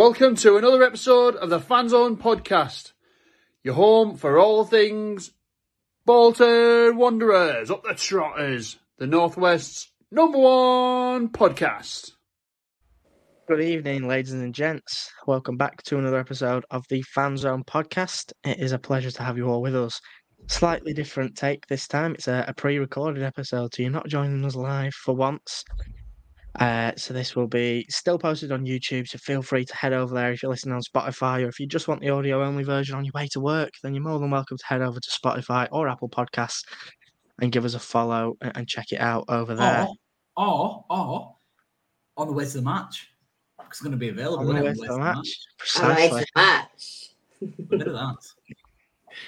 [0.00, 2.92] Welcome to another episode of the Fanzone podcast.
[3.62, 5.32] Your home for all things
[6.06, 12.12] Bolton Wanderers, up the Trotters, the Northwest's number one podcast.
[13.46, 15.12] Good evening, ladies and gents.
[15.26, 18.32] Welcome back to another episode of the Fanzone podcast.
[18.42, 20.00] It is a pleasure to have you all with us.
[20.46, 22.14] Slightly different take this time.
[22.14, 25.62] It's a, a pre recorded episode, so you're not joining us live for once.
[26.58, 29.08] Uh, so this will be still posted on YouTube.
[29.08, 31.66] So feel free to head over there if you're listening on Spotify, or if you
[31.66, 34.30] just want the audio only version on your way to work, then you're more than
[34.30, 36.64] welcome to head over to Spotify or Apple Podcasts
[37.40, 39.86] and give us a follow and, and check it out over there.
[40.36, 41.36] Or, or, or
[42.16, 43.08] on the way to the match.
[43.68, 45.38] It's going to be available On the isn't way it, to the match.
[45.80, 46.24] All right, Precisely.
[46.34, 47.10] match.
[47.42, 48.16] A bit of that.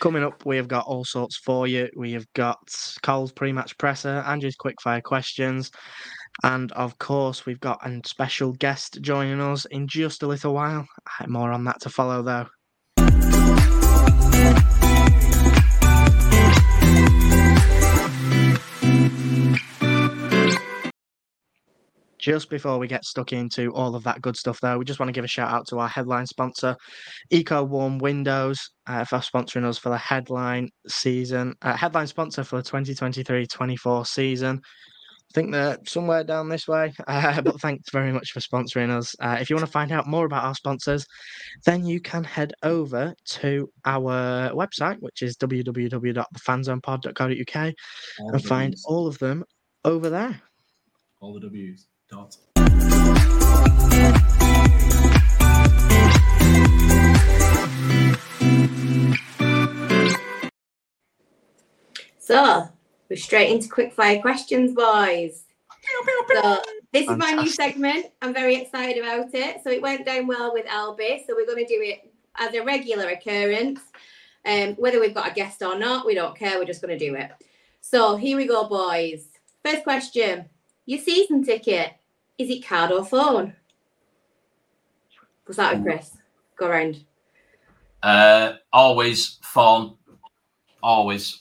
[0.00, 1.88] Coming up, we have got all sorts for you.
[1.96, 2.58] We have got
[3.02, 5.70] Cole's pre-match presser, Andrew's quickfire questions,
[6.42, 10.86] and of course, we've got a special guest joining us in just a little while.
[11.26, 12.48] More on that to follow, though.
[22.18, 25.08] Just before we get stuck into all of that good stuff, though, we just want
[25.08, 26.76] to give a shout out to our headline sponsor,
[27.30, 32.58] Eco Warm Windows, uh, for sponsoring us for the headline season, uh, headline sponsor for
[32.58, 34.60] the 2023 24 season.
[35.32, 39.14] I think they're somewhere down this way, uh, but thanks very much for sponsoring us.
[39.18, 41.06] Uh, if you want to find out more about our sponsors,
[41.64, 47.74] then you can head over to our website, which is www.thefanzonepod.co.uk,
[48.20, 48.84] All and find Ws.
[48.84, 49.42] all of them
[49.86, 50.38] over there.
[51.20, 51.86] all the W's.
[52.10, 52.36] Dot.
[62.18, 62.68] So
[63.12, 65.44] we're straight into quickfire questions, boys.
[66.32, 66.62] So
[66.92, 68.06] this is my new segment.
[68.22, 69.62] I'm very excited about it.
[69.62, 71.26] So it went down well with Albie.
[71.26, 73.80] So we're going to do it as a regular occurrence.
[74.46, 76.58] Um, whether we've got a guest or not, we don't care.
[76.58, 77.30] We're just going to do it.
[77.82, 79.28] So here we go, boys.
[79.62, 80.48] First question:
[80.86, 81.92] Your season ticket
[82.38, 83.54] is it card or phone?
[85.44, 86.16] What's that with Chris?
[86.56, 87.04] Go round.
[88.02, 89.98] Uh, always phone.
[90.82, 91.38] Always.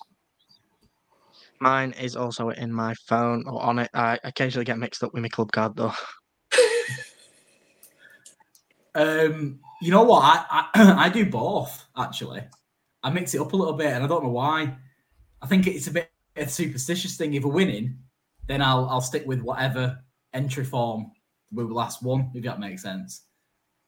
[1.62, 3.90] Mine is also in my phone or on it.
[3.94, 5.94] I occasionally get mixed up with my club card, though.
[8.94, 10.22] Um, you know what?
[10.24, 12.42] I, I I do both actually.
[13.04, 14.76] I mix it up a little bit, and I don't know why.
[15.42, 17.34] I think it's a bit a superstitious thing.
[17.34, 17.98] If we're winning,
[18.48, 20.00] then I'll I'll stick with whatever
[20.34, 21.12] entry form
[21.52, 22.32] we were last one.
[22.34, 23.24] If that makes sense.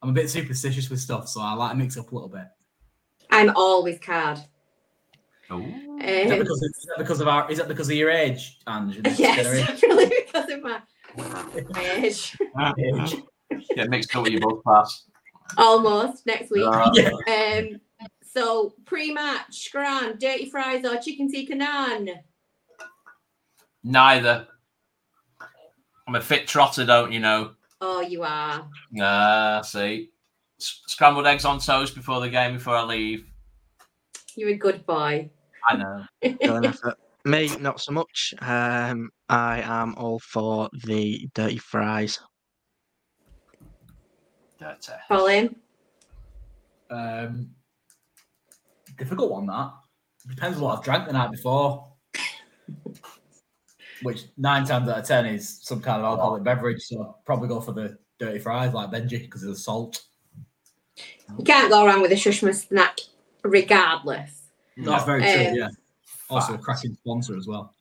[0.01, 2.45] I'm a bit superstitious with stuff, so I like to mix up a little bit.
[3.29, 4.39] I'm always card.
[5.51, 5.99] Ooh.
[6.01, 7.49] Is that because, is that because of our?
[7.51, 8.99] Is that because of your age, Ange?
[9.03, 10.81] This yes, definitely because of my,
[11.17, 12.37] my age.
[12.79, 13.15] Age.
[13.75, 15.03] Get mixed up you both pass.
[15.57, 16.65] Almost next week.
[16.65, 17.11] Uh, Yeah.
[17.27, 17.79] Um,
[18.23, 22.09] so pre-match, Gran, dirty fries or chicken tikka naan?
[23.83, 24.47] neither.
[26.07, 27.51] I'm a fit trotter, don't you know?
[27.79, 28.67] Oh, you are.
[28.99, 30.09] Ah, see.
[30.59, 33.25] S- scrambled eggs on toast before the game, before I leave.
[34.35, 35.29] You're a good boy.
[35.69, 36.05] I know.
[36.23, 36.97] Still an effort.
[37.25, 38.33] Me, not so much.
[38.41, 42.19] Um, I am all for the dirty fries.
[44.59, 44.91] Dirty.
[45.07, 45.55] Colin.
[46.89, 47.49] Um,
[48.97, 49.71] difficult one that.
[50.29, 51.93] Depends on what I've drank the night before.
[54.01, 56.81] Which nine times out of ten is some kind of alcoholic beverage.
[56.81, 60.03] So I'll probably go for the dirty fries like Benji because of the salt.
[61.37, 62.99] You can't go wrong with a shushma snack,
[63.43, 64.51] regardless.
[64.77, 65.59] That's very Um, true.
[65.59, 65.69] Yeah.
[66.29, 67.75] Also a cracking sponsor as well.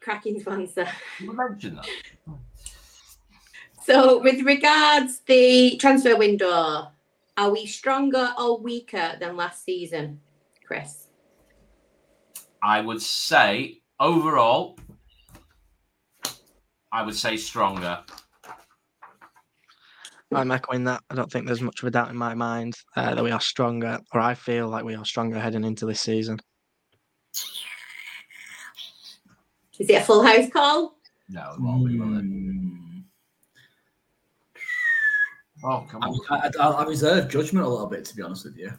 [0.00, 0.86] Cracking sponsor.
[1.18, 1.88] You mentioned that.
[3.84, 6.88] So, with regards the transfer window,
[7.36, 10.20] are we stronger or weaker than last season,
[10.66, 11.06] Chris?
[12.62, 14.78] I would say overall,
[16.92, 18.00] I would say stronger.
[20.32, 21.02] I'm echoing that.
[21.10, 23.40] I don't think there's much of a doubt in my mind uh, that we are
[23.40, 26.40] stronger, or I feel like we are stronger heading into this season.
[29.78, 30.98] Is it a full house call?
[31.28, 32.24] No, it won't be, will it?
[32.24, 33.04] Mm.
[35.64, 36.18] Oh, come on.
[36.30, 38.72] I, I, I reserve judgment a little bit, to be honest with you.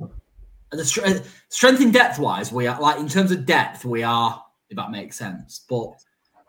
[0.00, 4.02] And the stre- strength in depth wise, we are like in terms of depth, we
[4.02, 5.64] are, if that makes sense.
[5.68, 5.90] But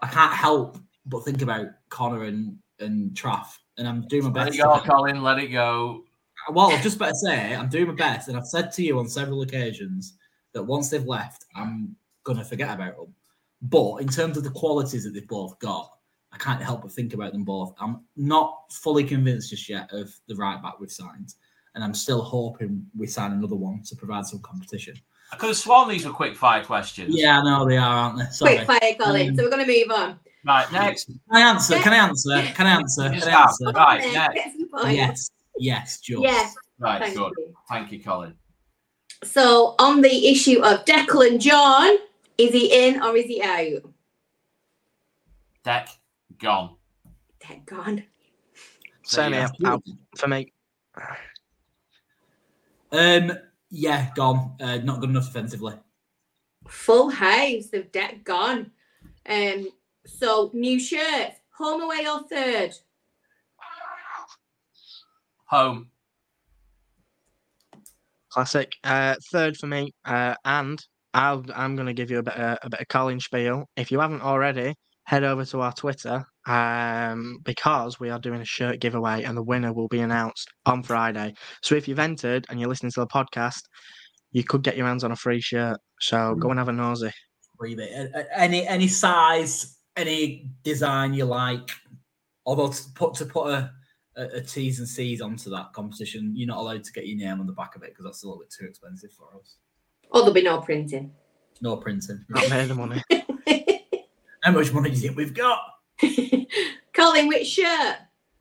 [0.02, 3.48] I can't help but think about Connor and and Traff,
[3.78, 4.60] and I'm doing my Let best.
[4.60, 5.22] it go, to- Colin.
[5.24, 6.04] Let it go.
[6.50, 9.08] well, I've just better say I'm doing my best, and I've said to you on
[9.08, 10.14] several occasions
[10.54, 13.14] that once they've left, I'm gonna forget about them.
[13.62, 15.90] But in terms of the qualities that they've both got,
[16.34, 17.74] I can't help but think about them both.
[17.80, 21.36] I'm not fully convinced just yet of the right back we've signed,
[21.76, 24.96] and I'm still hoping we sign another one to provide some competition.
[25.34, 27.16] I could have sworn these were quick fire questions.
[27.16, 28.26] Yeah, I know they are, aren't they?
[28.26, 28.56] Sorry.
[28.58, 29.30] Quick fire, Colin.
[29.30, 30.20] Um, so we're going to move on.
[30.46, 31.06] Right, next.
[31.06, 31.78] Can I answer?
[31.78, 32.42] Can I answer?
[32.54, 33.10] Can I answer?
[33.10, 33.66] Can I answer?
[33.74, 34.34] Right, next.
[34.34, 34.96] get some points.
[34.96, 36.24] Yes, yes, just.
[36.24, 37.32] Yes, Right, thank good.
[37.38, 37.54] you.
[37.70, 38.34] Thank you, Colin.
[39.24, 41.96] So on the issue of Declan John,
[42.40, 43.84] is he in or is he out?
[45.64, 45.90] Deck
[46.40, 46.76] gone.
[47.48, 48.04] Dead gone.
[49.04, 49.50] Same yeah.
[49.60, 49.84] here, out
[50.18, 50.52] for me.
[52.92, 53.32] Um,
[53.70, 54.56] yeah, gone.
[54.60, 55.76] Uh, not good enough defensively.
[56.68, 58.72] Full house of debt gone.
[59.30, 59.68] Um,
[60.06, 62.72] so new shirts, home away or third?
[65.46, 65.90] Home.
[68.32, 68.72] Classic.
[68.84, 70.80] Uh, third for me, uh, and
[71.14, 73.66] I'll, I'm going to give you a bit, uh, a bit of Colin spiel.
[73.76, 78.46] If you haven't already, head over to our Twitter um, because we are doing a
[78.46, 81.34] shirt giveaway and the winner will be announced on Friday.
[81.62, 83.64] So if you've entered and you're listening to the podcast,
[84.32, 85.78] you could get your hands on a free shirt.
[86.00, 87.12] So go and have a nosy.
[87.58, 87.92] Breathe it.
[87.92, 91.70] A- a- Any any size, any design you like.
[92.46, 93.72] Although to put to put a,
[94.18, 97.40] a, a T's and C's onto that competition, you're not allowed to get your name
[97.40, 99.58] on the back of it because that's a little bit too expensive for us.
[100.12, 101.12] Or there'll be no printing.
[101.62, 102.26] No printing.
[102.30, 103.02] Not made the money.
[104.44, 105.60] How much money do you think we've got?
[106.94, 107.98] Colin, which shirt?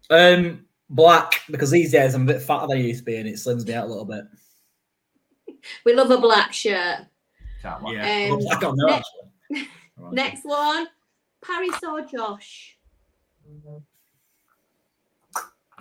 [0.08, 3.28] Um, black because these days I'm a bit fatter than I used to be, and
[3.28, 4.24] it slims me out a little bit.
[5.84, 7.00] We love a black shirt.
[7.60, 7.96] Can't wait.
[7.96, 8.86] Yeah, Um, I don't know.
[8.86, 9.68] ne- actually.
[10.12, 10.86] Next one,
[11.44, 12.76] Paris or Josh?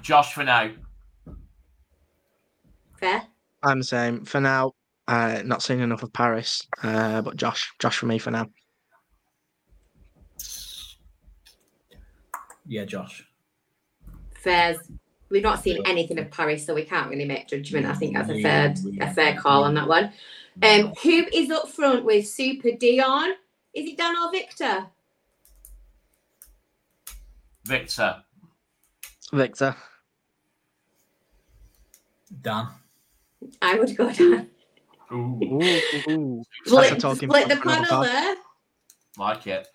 [0.02, 0.72] Josh for now.
[3.00, 3.24] Fair.
[3.64, 4.26] I'm the same.
[4.26, 4.74] For now,
[5.08, 7.72] uh, not seen enough of Paris, uh, but Josh.
[7.80, 8.48] Josh for me for now.
[12.68, 13.26] Yeah, Josh.
[14.36, 14.78] Fairs.
[15.30, 17.86] We've not seen anything of Paris, so we can't really make judgment.
[17.86, 20.12] I think that's a fair, a fair call on that one.
[20.62, 23.34] Um, who is up front with Super Dion?
[23.74, 24.88] Is it Dan or Victor?
[27.66, 28.24] Victor.
[29.32, 29.76] Victor.
[32.42, 32.68] Dan.
[33.62, 34.50] I would go Dan.
[35.12, 36.44] Ooh, Ooh, ooh, ooh.
[36.66, 38.36] Split, That's a talking split the point for another panel there.
[39.18, 39.68] like it.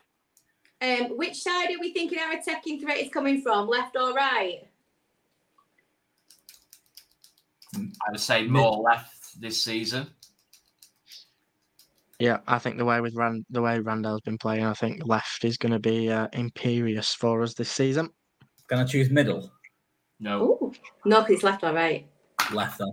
[0.81, 4.69] Um, which side are we thinking our attacking threat is coming from, left or right?
[7.77, 10.07] I would say more left this season.
[12.25, 15.44] Yeah, I think the way with Rand, the way Randell's been playing, I think left
[15.44, 18.09] is going to be uh, imperious for us this season.
[18.67, 19.53] Can I choose middle?
[20.21, 20.56] No.
[20.62, 20.73] Oh,
[21.05, 22.06] no, because it's left or right.
[22.50, 22.93] Left then.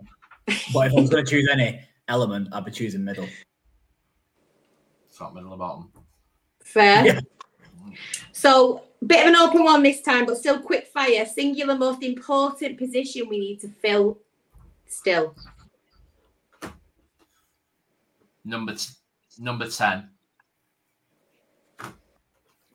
[0.74, 1.80] But if I was going to choose any
[2.10, 3.26] element, I'd be choosing middle.
[5.18, 5.90] Top middle or bottom.
[6.62, 7.06] Fair.
[7.06, 7.20] Yeah.
[8.34, 11.26] So, bit of an open one this time, but still quick fire.
[11.26, 14.18] Singular most important position we need to fill
[14.88, 15.38] still.
[18.44, 18.92] Number t-
[19.40, 20.10] number ten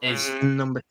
[0.02, 0.82] is Mm, Number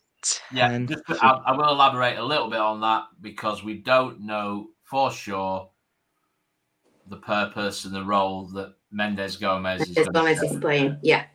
[0.52, 0.70] yeah.
[0.70, 0.88] ten.
[0.88, 5.12] just- I, I will elaborate a little bit on that because we don't know for
[5.12, 5.70] sure
[7.08, 10.98] the purpose and the role that Mendes Gomes is As going long to he's playing.
[11.04, 11.26] Yeah.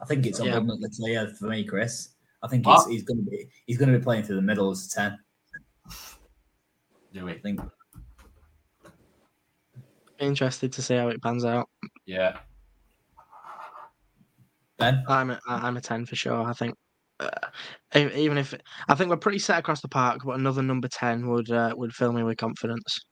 [0.00, 0.52] I think it's Yeah.
[0.52, 2.10] abundantly clear for me, Chris.
[2.42, 4.70] I think he's, he's going to be he's going to be playing through the middle
[4.70, 5.18] as a ten.
[7.12, 7.42] do I it.
[7.42, 7.60] think.
[10.18, 11.68] Interested to see how it pans out.
[12.06, 12.38] Yeah.
[14.78, 16.42] Ben, I'm a, I'm a ten for sure.
[16.42, 16.74] I think
[17.20, 17.30] uh,
[17.94, 18.54] even if
[18.88, 21.94] I think we're pretty set across the park, but another number ten would uh, would
[21.94, 23.06] fill me with confidence.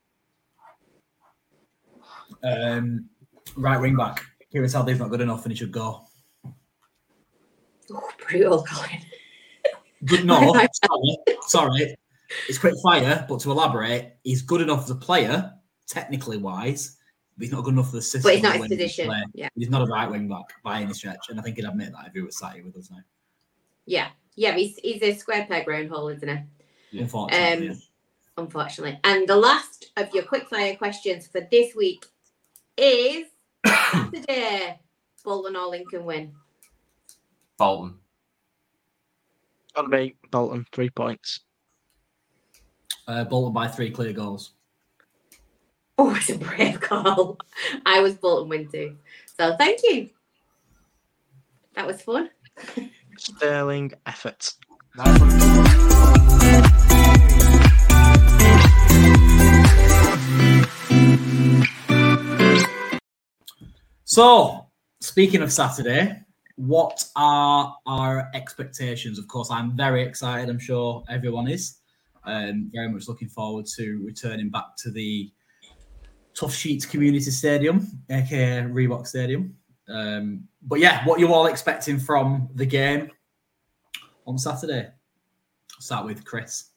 [2.42, 3.08] um,
[3.56, 4.24] right wing back.
[4.52, 6.06] Kieran Sadlier's not good enough, and he should go.
[7.92, 9.00] Oh, brutal, Colin.
[10.04, 10.38] Good, no,
[10.72, 11.96] sorry, sorry.
[12.48, 15.52] It's quick fire, but to elaborate, he's good enough as a player,
[15.86, 16.96] technically wise,
[17.36, 18.22] but he's not good enough for the system.
[18.22, 19.06] But it's not his position.
[19.06, 19.22] play.
[19.34, 19.48] Yeah.
[19.56, 22.06] He's not a right wing back by any stretch, and I think he'd admit that
[22.06, 22.98] if he was sat here with us now.
[23.86, 24.08] Yeah.
[24.36, 26.38] Yeah, he's, he's a square peg round hole, isn't he?
[26.90, 27.02] Yeah.
[27.02, 27.82] Unfortunately, Um,
[28.36, 28.98] Unfortunately.
[29.04, 32.04] And the last of your quick fire questions for this week
[32.76, 33.26] is
[33.66, 34.80] Saturday.
[35.24, 36.32] Bolton or Lincoln win.
[37.56, 37.94] Bolton.
[39.76, 41.40] Gotta be Bolton, three points.
[43.06, 44.53] uh, Bolton by three clear goals.
[45.96, 47.38] Oh, it's a brave call.
[47.86, 48.96] I was Bolton win too.
[49.38, 50.10] So thank you.
[51.74, 52.30] That was fun.
[53.16, 54.54] Sterling effort.
[64.04, 64.66] So,
[65.00, 66.20] speaking of Saturday,
[66.56, 69.18] what are our expectations?
[69.18, 70.48] Of course, I'm very excited.
[70.48, 71.78] I'm sure everyone is.
[72.24, 75.30] Um, very much looking forward to returning back to the
[76.38, 79.56] Tough Sheets Community Stadium, aka Reebok Stadium.
[79.88, 83.10] Um, but yeah, what you all expecting from the game
[84.26, 84.88] on Saturday?
[85.74, 86.70] I'll start with Chris.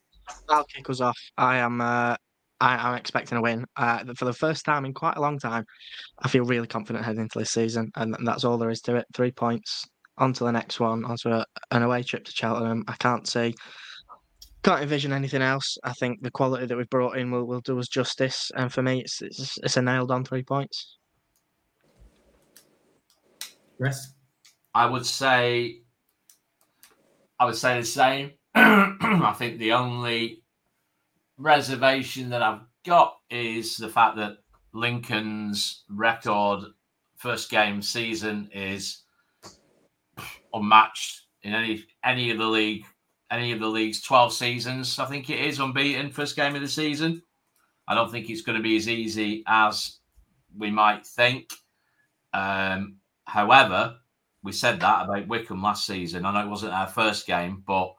[0.50, 1.18] I'll kick us off.
[1.38, 1.82] I am.
[1.82, 2.16] Uh,
[2.60, 5.64] I, am expecting a win uh, for the first time in quite a long time.
[6.20, 8.96] I feel really confident heading into this season, and, and that's all there is to
[8.96, 9.06] it.
[9.14, 9.86] Three points
[10.18, 12.84] onto the next one, onto a, an away trip to Cheltenham.
[12.88, 13.54] I can't see,
[14.64, 15.78] can't envision anything else.
[15.84, 18.82] I think the quality that we've brought in will, will do us justice, and for
[18.82, 20.98] me, it's it's, it's a nailed on three points.
[23.78, 24.14] Chris,
[24.74, 25.82] I would say,
[27.40, 28.32] I would say the same.
[28.56, 30.44] I think the only
[31.38, 34.38] reservation that I've got is the fact that
[34.74, 36.64] Lincoln's record
[37.18, 39.04] first game season is
[40.54, 42.86] unmatched in any any of the league
[43.30, 45.00] any of the league's 12 seasons.
[45.00, 47.22] I think it is unbeaten first game of the season.
[47.88, 49.98] I don't think it's going to be as easy as
[50.58, 51.52] we might think.
[52.34, 53.98] Um, however,
[54.44, 56.26] we said that about Wycombe last season.
[56.26, 57.94] I know it wasn't our first game, but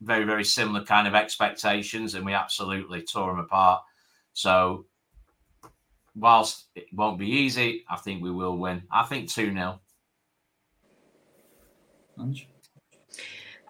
[0.00, 3.82] very, very similar kind of expectations, and we absolutely tore them apart.
[4.32, 4.86] So,
[6.14, 8.82] whilst it won't be easy, I think we will win.
[8.90, 9.80] I think 2 0.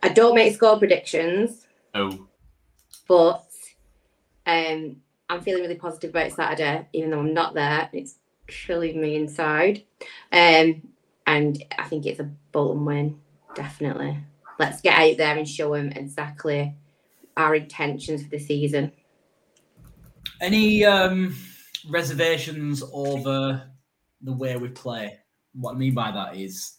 [0.04, 1.66] I don't make score predictions.
[1.94, 2.28] Oh.
[3.08, 3.44] But
[4.46, 4.96] um,
[5.28, 7.88] I'm feeling really positive about Saturday, even though I'm not there.
[7.92, 9.82] It's killing me inside.
[10.30, 10.82] Um,
[11.26, 13.18] and I think it's a Bolton win,
[13.54, 14.18] definitely
[14.58, 16.74] let's get out there and show them exactly
[17.36, 18.92] our intentions for the season.
[20.40, 21.36] Any um,
[21.88, 23.62] reservations over
[24.22, 25.18] the way we play?
[25.54, 26.78] What I mean by that is,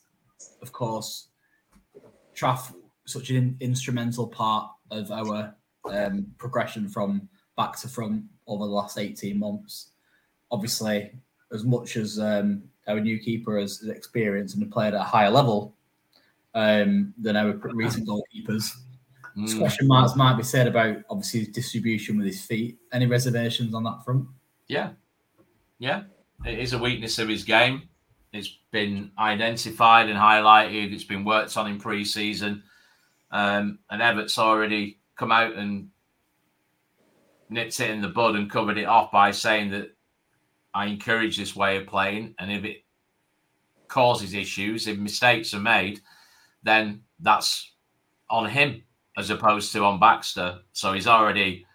[0.62, 1.29] of course,
[2.36, 2.74] Traff
[3.05, 5.55] such an instrumental part of our
[5.91, 9.91] um, progression from back to front over the last 18 months.
[10.51, 11.12] Obviously,
[11.51, 15.75] as much as um, our new keeper has experience and played at a higher level,
[16.55, 18.71] um, than our recent goalkeepers.
[19.38, 19.59] Mm.
[19.59, 22.79] Question marks might be said about obviously his distribution with his feet.
[22.93, 24.25] Any reservations on that front?
[24.67, 24.91] Yeah,
[25.77, 26.03] yeah,
[26.45, 27.83] it is a weakness of his game.
[28.31, 30.93] It's been identified and highlighted.
[30.93, 32.63] It's been worked on in pre-season,
[33.32, 35.89] um, and Evatt's already come out and
[37.50, 39.96] nipped it in the bud and covered it off by saying that
[40.74, 42.84] I encourage this way of playing, and if it
[43.88, 46.01] causes issues, if mistakes are made,
[46.63, 47.74] then that's
[48.29, 48.84] on him
[49.17, 50.60] as opposed to on Baxter.
[50.74, 51.65] So he's already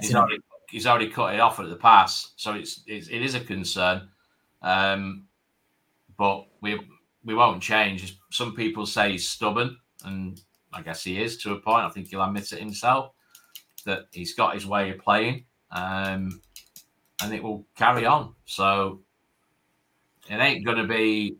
[0.00, 0.38] he's already,
[0.70, 2.32] he's already cut it off at the pass.
[2.36, 4.08] So it's, it's it is a concern.
[4.62, 5.24] Um,
[6.16, 6.78] but we
[7.24, 8.18] we won't change.
[8.30, 10.40] Some people say he's stubborn, and
[10.72, 11.84] I guess he is to a point.
[11.84, 13.12] I think he'll admit it himself
[13.84, 16.40] that he's got his way of playing, um,
[17.22, 18.34] and it will carry on.
[18.44, 19.00] So
[20.30, 21.36] it ain't going to be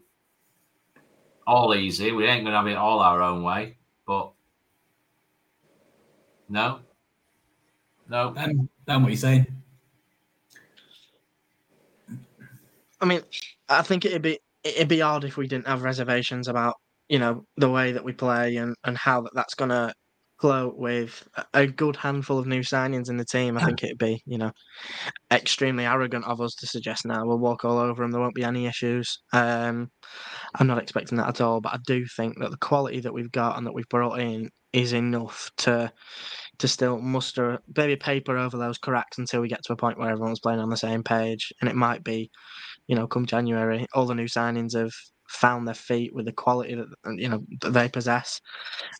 [1.46, 2.12] all easy.
[2.12, 3.76] We ain't going to have it all our own way,
[4.06, 4.32] but
[6.48, 6.80] no,
[8.08, 8.30] no.
[8.30, 9.46] Ben, ben what are you saying?
[13.00, 13.20] I mean,
[13.68, 16.76] I think it'd be it'd be odd if we didn't have reservations about
[17.12, 19.92] you know the way that we play and and how that, that's going to
[20.40, 23.58] flow with a good handful of new signings in the team.
[23.58, 24.50] I think it'd be you know
[25.30, 28.12] extremely arrogant of us to suggest now we'll walk all over them.
[28.12, 29.18] There won't be any issues.
[29.34, 29.90] Um,
[30.54, 33.30] I'm not expecting that at all, but I do think that the quality that we've
[33.30, 35.92] got and that we've brought in is enough to
[36.60, 40.10] to still muster maybe paper over those cracks until we get to a point where
[40.10, 41.52] everyone's playing on the same page.
[41.60, 42.30] And it might be,
[42.86, 44.92] you know, come January, all the new signings have
[45.32, 48.40] found their feet with the quality that you know that they possess.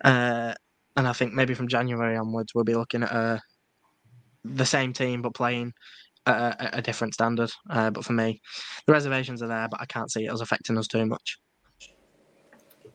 [0.04, 0.54] Uh,
[0.96, 3.38] and I think maybe from January onwards we'll be looking at uh,
[4.44, 5.72] the same team but playing
[6.26, 7.50] a, a different standard.
[7.68, 8.40] Uh, but for me,
[8.86, 11.38] the reservations are there, but I can't see it as affecting us too much.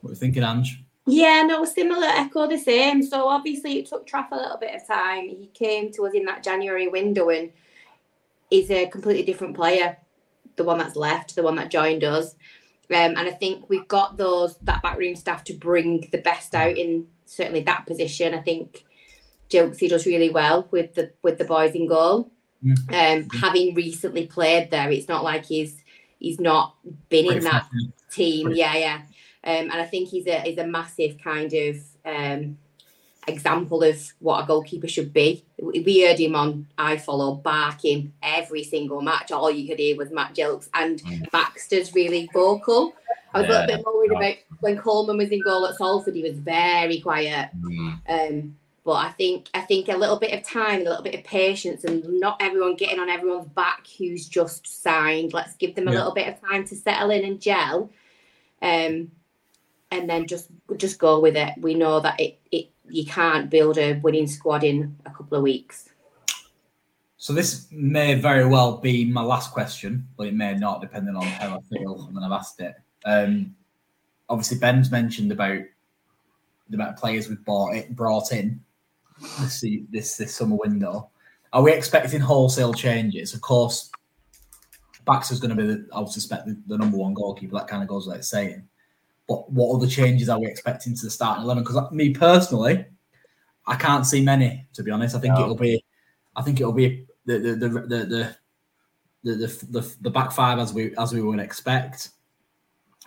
[0.00, 0.84] What are you thinking, Ange?
[1.06, 3.02] Yeah, no, similar, echo the same.
[3.02, 5.28] So obviously it took Traff a little bit of time.
[5.28, 7.50] He came to us in that January window and
[8.50, 9.96] is a completely different player.
[10.56, 12.34] The one that's left, the one that joined us.
[12.90, 16.76] Um, and I think we've got those that backroom staff to bring the best out
[16.76, 18.34] in certainly that position.
[18.34, 18.84] I think
[19.50, 22.30] Jokesy does really well with the with the boys in goal.
[22.64, 22.94] Mm-hmm.
[22.94, 25.82] Um, having recently played there, it's not like he's
[26.18, 26.76] he's not
[27.08, 27.68] been in that
[28.10, 28.52] team.
[28.52, 29.00] Yeah, yeah.
[29.44, 32.58] Um, and I think he's a he's a massive kind of um,
[33.28, 35.44] example of what a goalkeeper should be.
[35.60, 39.30] We heard him on I Follow barking every single match.
[39.32, 41.30] All you could hear was Matt Gilks and mm.
[41.30, 42.94] Baxter's really vocal.
[43.34, 43.60] I was a Yeah.
[43.60, 46.14] little bit more worried about when Coleman was in goal at Salford.
[46.14, 47.50] He was very quiet.
[47.60, 48.00] Mm.
[48.08, 51.22] Um, but I think I think a little bit of time, a little bit of
[51.22, 55.34] patience, and not everyone getting on everyone's back who's just signed.
[55.34, 55.98] Let's give them a Yeah.
[55.98, 57.90] little bit of time to settle in and gel,
[58.62, 59.10] um,
[59.90, 61.52] and then just just go with it.
[61.58, 65.42] We know that it, it you can't build a winning squad in a couple of
[65.42, 65.90] weeks.
[67.16, 71.24] So this may very well be my last question, but it may not, depending on
[71.24, 72.76] how I feel when I've asked it.
[73.04, 73.56] Um,
[74.28, 75.62] obviously, Ben's mentioned about
[76.68, 78.60] the amount of players we've bought it brought in
[79.40, 81.10] this this this summer window.
[81.52, 83.34] Are we expecting wholesale changes?
[83.34, 83.90] Of course,
[85.06, 87.56] Baxter's going to be, the, I would suspect, the, the number one goalkeeper.
[87.56, 88.68] That kind of goes without saying.
[89.28, 91.62] But what other changes are we expecting to the starting eleven?
[91.62, 92.86] Because me personally,
[93.66, 94.66] I can't see many.
[94.72, 95.42] To be honest, I think No.
[95.42, 95.84] it'll be,
[96.34, 98.36] I think it'll be the the the the the,
[99.24, 102.10] the, the, the, the back five as we as we would expect.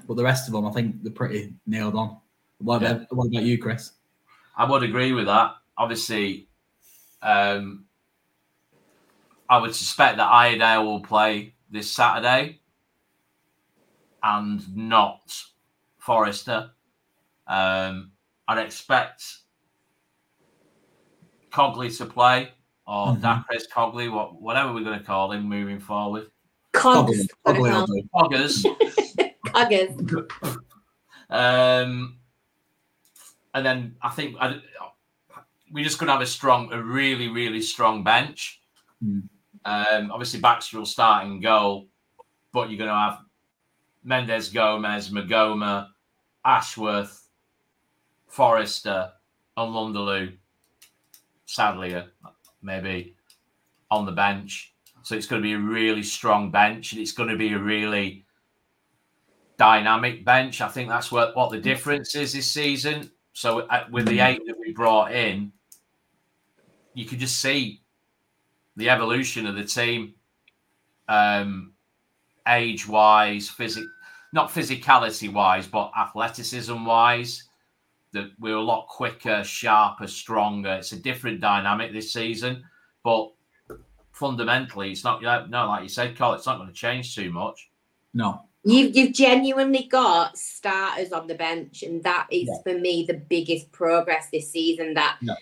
[0.08, 2.18] But the rest of them, I think they're pretty nailed on.
[2.60, 3.92] What about, what about you, Chris?
[4.56, 5.56] I would agree with that.
[5.78, 6.48] Obviously,
[7.22, 7.86] um,
[9.50, 12.62] I would suspect that Iredale will play this Saturday
[14.24, 15.44] and not
[16.02, 16.72] Forrester.
[17.48, 18.12] Um,
[18.48, 19.24] I'd expect
[21.52, 22.52] Cogley to play
[22.88, 23.22] or Mhm.
[23.22, 26.32] Dacres Cogley, what, whatever we're going to call him moving forward.
[26.74, 28.04] Cogs, Probably will do.
[28.16, 28.66] Coggers.
[29.48, 29.92] Coggers.
[31.30, 32.18] Um,
[33.54, 34.60] and then I think I,
[35.72, 38.62] we're just going to have a strong, a really, really strong bench.
[39.04, 39.20] Hmm.
[39.66, 41.88] Um, obviously, Baxter will start in goal,
[42.52, 43.20] but you're going to have
[44.04, 45.90] Mendes, Gomes, Maghoma,
[46.46, 47.28] Ashworth,
[48.28, 49.12] Forrester,
[49.58, 50.34] and Nlundulu.
[51.46, 52.04] Sadly, uh,
[52.62, 53.16] maybe
[53.90, 54.74] on the bench.
[55.04, 57.60] So it's going to be a really strong bench, and it's going to be a
[57.60, 58.26] really
[59.58, 60.62] dynamic bench.
[60.62, 63.12] I think that's what, what the difference is this season.
[63.34, 65.52] So uh, with the eight that we brought in,
[66.94, 67.82] you could just see
[68.76, 70.14] the evolution of the team,
[71.08, 71.74] um,
[72.48, 73.86] age wise, physic,
[74.34, 77.44] not physicality wise, but athleticism wise.
[78.14, 80.74] That we're a lot quicker, sharper, stronger.
[80.74, 82.62] It's a different dynamic this season,
[83.04, 83.32] but
[84.12, 85.22] fundamentally, it's not.
[85.50, 87.70] No, like you said, Cole, it's not going to change too much.
[88.14, 88.42] No.
[88.64, 92.62] You've you've genuinely got starters on the bench, and that is Yeah.
[92.74, 94.94] for me the biggest progress this season.
[94.94, 95.36] That Yeah.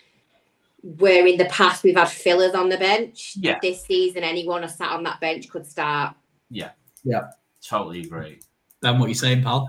[0.82, 3.58] where in the past we've had fillers on the bench, Yeah.
[3.60, 6.14] this season anyone who sat on that bench could start.
[6.50, 6.70] Yeah,
[7.04, 8.38] yeah, totally agree.
[8.82, 9.68] Ben, what you're saying, pal?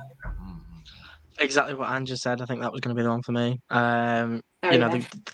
[1.39, 2.41] Exactly what Andrew said.
[2.41, 3.59] I think that was going to be the one for me.
[3.69, 5.01] Um, Sorry, you know, Ben.
[5.01, 5.31] the,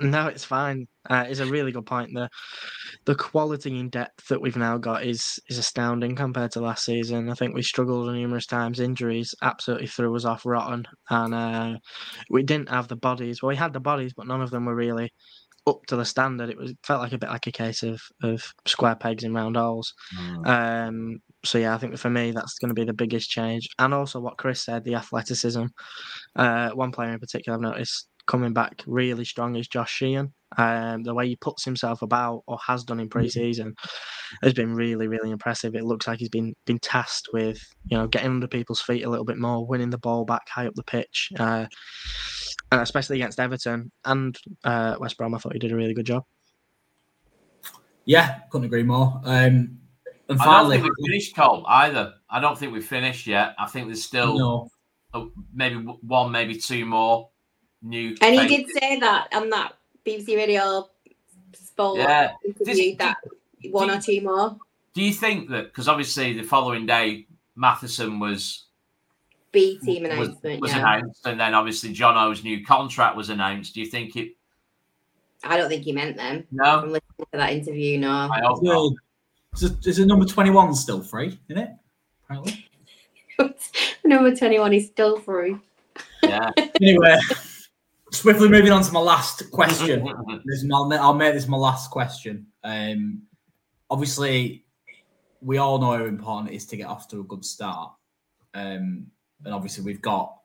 [0.00, 0.86] no, it's fine.
[1.08, 2.10] Uh, it's a really good point.
[2.14, 2.28] The
[3.04, 7.28] the quality and depth that we've now got is is astounding compared to last season.
[7.28, 8.80] I think we struggled numerous times.
[8.80, 11.76] Injuries absolutely threw us off rotten, and uh,
[12.30, 13.42] we didn't have the bodies.
[13.42, 15.12] Well, we had the bodies, but none of them were really
[15.70, 16.50] up to the standard.
[16.50, 19.56] It was felt like a bit like a case of of square pegs in round
[19.56, 19.94] holes.
[20.18, 20.46] Mm.
[20.46, 23.94] Um, so yeah, I think for me that's going to be the biggest change, and
[23.94, 25.66] also what Chris said, the athleticism.
[26.36, 30.32] Uh, one player in particular I've noticed coming back really strong is Josh Sheehan.
[30.56, 33.74] Um, the way he puts himself about or has done in pre-season
[34.42, 35.74] has been really, really impressive.
[35.74, 39.10] It looks like he's been been tasked with you know getting under people's feet a
[39.10, 41.66] little bit more, winning the ball back high up the pitch, uh,
[42.72, 45.34] and especially against Everton and uh, West Brom.
[45.34, 46.24] I thought he did a really good job.
[48.04, 49.20] Yeah, couldn't agree more.
[49.24, 49.78] Um,
[50.28, 52.14] and I don't finally, think we finished, Cole, either.
[52.28, 53.54] I don't think we've finished yet.
[53.58, 54.70] I think there's still no,
[55.12, 57.28] uh, maybe one, maybe two more
[57.82, 58.16] new.
[58.20, 59.74] And he did say that on that
[60.06, 60.88] BBC Radio
[61.54, 62.32] Sport Yeah.
[62.44, 63.16] interview This- that
[63.70, 64.56] one or two more
[64.94, 68.66] Do you think that because obviously the following day Matheson was
[69.52, 70.60] B team was, announcement.
[70.60, 70.78] was yeah.
[70.78, 73.74] announced, and then obviously John O's new contract was announced.
[73.74, 74.32] Do you think it?
[75.44, 76.44] I don't think he meant them.
[76.50, 78.10] No, From listening to that interview, no.
[78.30, 78.92] I hope not.
[79.54, 81.38] is, it- is it number twenty-one still free?
[81.48, 81.70] Isn't it?
[82.24, 82.66] Apparently.
[84.04, 85.56] Number 21 is still free.
[86.22, 86.50] Yeah.
[86.82, 87.18] Anyway,
[88.10, 90.02] swiftly moving on to my last question.
[90.46, 92.46] This is my, I'll make this my last question.
[92.64, 93.22] Um,
[93.90, 94.64] obviously,
[95.42, 97.92] we all know how important it is to get off to a good start.
[98.54, 99.08] Um,
[99.44, 100.36] and obviously, we've got,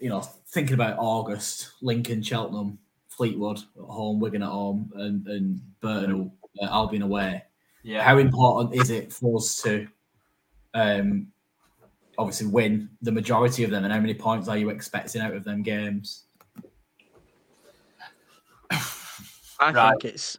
[0.00, 5.60] you know, thinking about August, Lincoln, Cheltenham, Fleetwood at home, Wigan at home, and, and
[5.80, 7.44] Burton, uh, Albion away.
[7.82, 8.02] yeah.
[8.02, 9.86] How important is it for us to
[10.74, 11.28] um,
[12.18, 13.84] obviously win the majority of them?
[13.84, 16.24] And how many points are you expecting out of them games?
[19.60, 19.90] I Right.
[20.00, 20.36] think it's.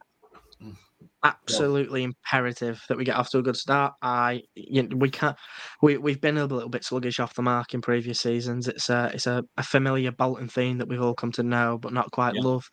[1.24, 3.94] Absolutely imperative that we get off to a good start.
[4.02, 5.38] I you know, we can't
[5.82, 8.68] we we've been a little bit sluggish off the mark in previous seasons.
[8.68, 11.94] It's a it's a, a familiar Bolton theme that we've all come to know, but
[11.94, 12.42] not quite Yeah.
[12.42, 12.64] love.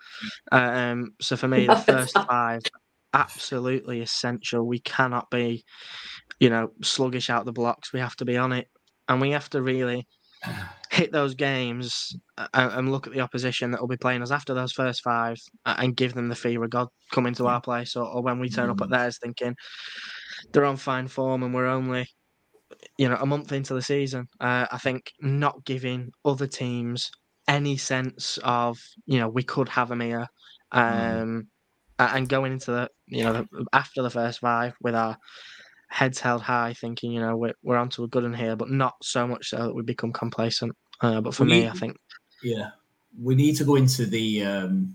[0.53, 2.63] Um, so for me, the first five
[3.15, 4.67] absolutely essential.
[4.67, 5.65] We cannot be,
[6.41, 7.93] you know, sluggish out the blocks.
[7.93, 8.69] We have to be on it,
[9.09, 10.07] and we have to really
[10.91, 14.55] hit those games a- and look at the opposition that will be playing us after
[14.55, 18.05] those first five and give them the fear of God coming to our place or,
[18.07, 19.57] or when we turn up at theirs thinking
[20.53, 22.07] they're on fine form and we're only
[22.99, 24.29] you know a month into the season.
[24.41, 27.11] Uh, i think not giving other teams
[27.49, 30.27] any sense of you know we could have them here
[30.73, 31.49] um
[31.99, 35.17] a- and going into the you know the, after the first five with our
[35.91, 38.95] heads held high thinking you know we're, we're onto a good one here but not
[39.03, 40.73] so much so that we become complacent.
[41.01, 41.97] Uh, but for We me need- i think
[42.43, 42.71] Yeah,
[43.21, 44.95] we need to go into the um,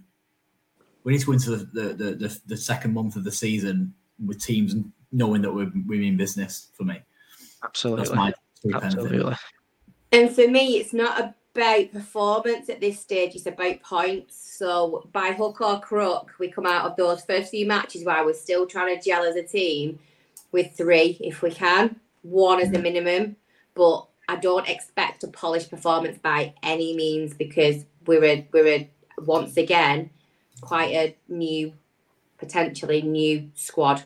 [1.04, 3.94] we need to go into the the, the, the, the second month of the season
[4.26, 4.76] with teams
[5.12, 6.70] knowing that we're we mean business.
[6.78, 7.02] For me,
[7.64, 8.06] absolutely.
[8.06, 8.34] that's my
[8.74, 9.36] absolutely.
[10.12, 14.58] And for me, it's not about performance at this stage, it's about points.
[14.58, 18.34] So by hook or crook, we come out of those first few matches where we're
[18.34, 20.00] still trying to gel as a team
[20.56, 23.36] with three if we can, one is the minimum.
[23.76, 28.90] But I don't expect a polished performance by any means because we're a we're a
[29.20, 30.10] once again
[30.62, 31.74] quite a new,
[32.38, 34.04] potentially new squad.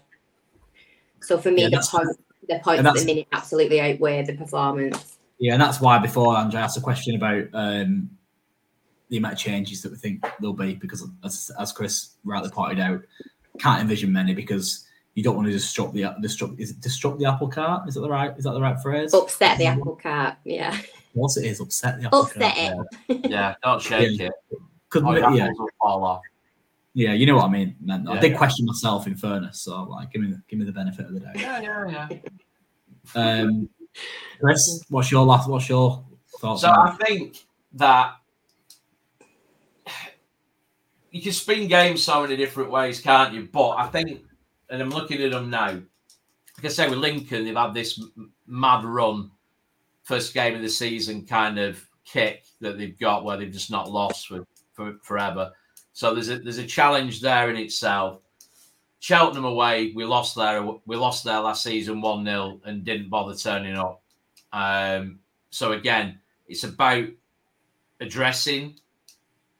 [1.21, 2.07] So for me, Yeah, the point
[2.47, 5.17] the points at the minute absolutely outweigh the performance.
[5.37, 8.09] Yeah, and that's why before Andrew asked a question about um,
[9.09, 12.79] the amount of changes that we think there'll be, because as, as Chris rightly pointed
[12.79, 13.01] out,
[13.59, 14.85] can't envision many because
[15.19, 17.89] you don't want to disrupt the disrupt is it disrupt the apple cart?
[17.89, 19.13] Is that the right is that the right phrase?
[19.13, 20.79] Upset the apple cart, yeah.
[21.11, 22.87] What it is, upset the apple Upset cart.
[23.09, 23.25] it.
[23.29, 24.31] Yeah, don't shake it.
[24.87, 26.21] Could, Or yeah, your apples will fall off.
[26.93, 27.75] yeah, you know what I mean.
[27.81, 28.07] Man.
[28.07, 28.37] I Yeah, did yeah.
[28.37, 31.19] question myself in fairness, so like, give me the, give me the benefit of the
[31.19, 31.37] doubt.
[31.37, 32.19] Yeah, yeah, yeah.
[33.13, 33.67] Um,
[34.39, 35.49] Chris, what's your last?
[35.49, 36.05] What's your
[36.39, 36.61] thoughts?
[36.61, 38.13] So on I think that
[41.11, 43.49] you can spin games so many different ways, can't you?
[43.51, 44.21] But I think,
[44.69, 45.67] and I'm looking at them now.
[45.67, 48.01] Like I say, with Lincoln, they've had this
[48.47, 49.31] mad run,
[50.03, 53.89] first game of the season kind of kick that they've got where they've just not
[53.89, 55.51] lost for, for forever.
[55.93, 58.21] So there's a there's a challenge there in itself.
[58.99, 60.61] Cheltenham away, we lost there.
[60.85, 64.01] We lost there last season one 0 and didn't bother turning up.
[64.51, 65.19] Um,
[65.51, 67.05] so again, it's about
[68.01, 68.75] addressing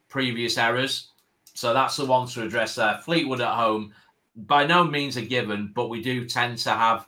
[0.10, 1.12] previous errors.
[1.54, 3.00] So that's the one to address there.
[3.04, 3.94] Fleetwood at home,
[4.36, 7.08] by no means a given, but we do tend to have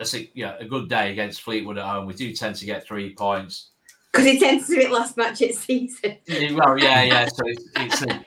[0.00, 2.06] a yeah a good day against Fleetwood at home.
[2.06, 3.70] We do tend to get three points.
[4.12, 6.18] Because it tends to be last match at season.
[6.54, 7.28] Well, yeah, yeah.
[7.28, 8.24] So it's, it's a,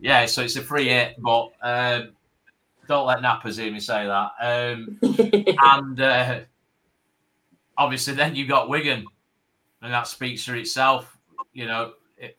[0.00, 2.10] yeah, so it's a free hit, but um,
[2.88, 4.30] don't let Nappers hear me say that.
[4.40, 6.40] Um, and uh,
[7.76, 9.04] obviously, then you've got Wigan,
[9.80, 11.16] and that speaks for itself.
[11.52, 12.36] You know, it,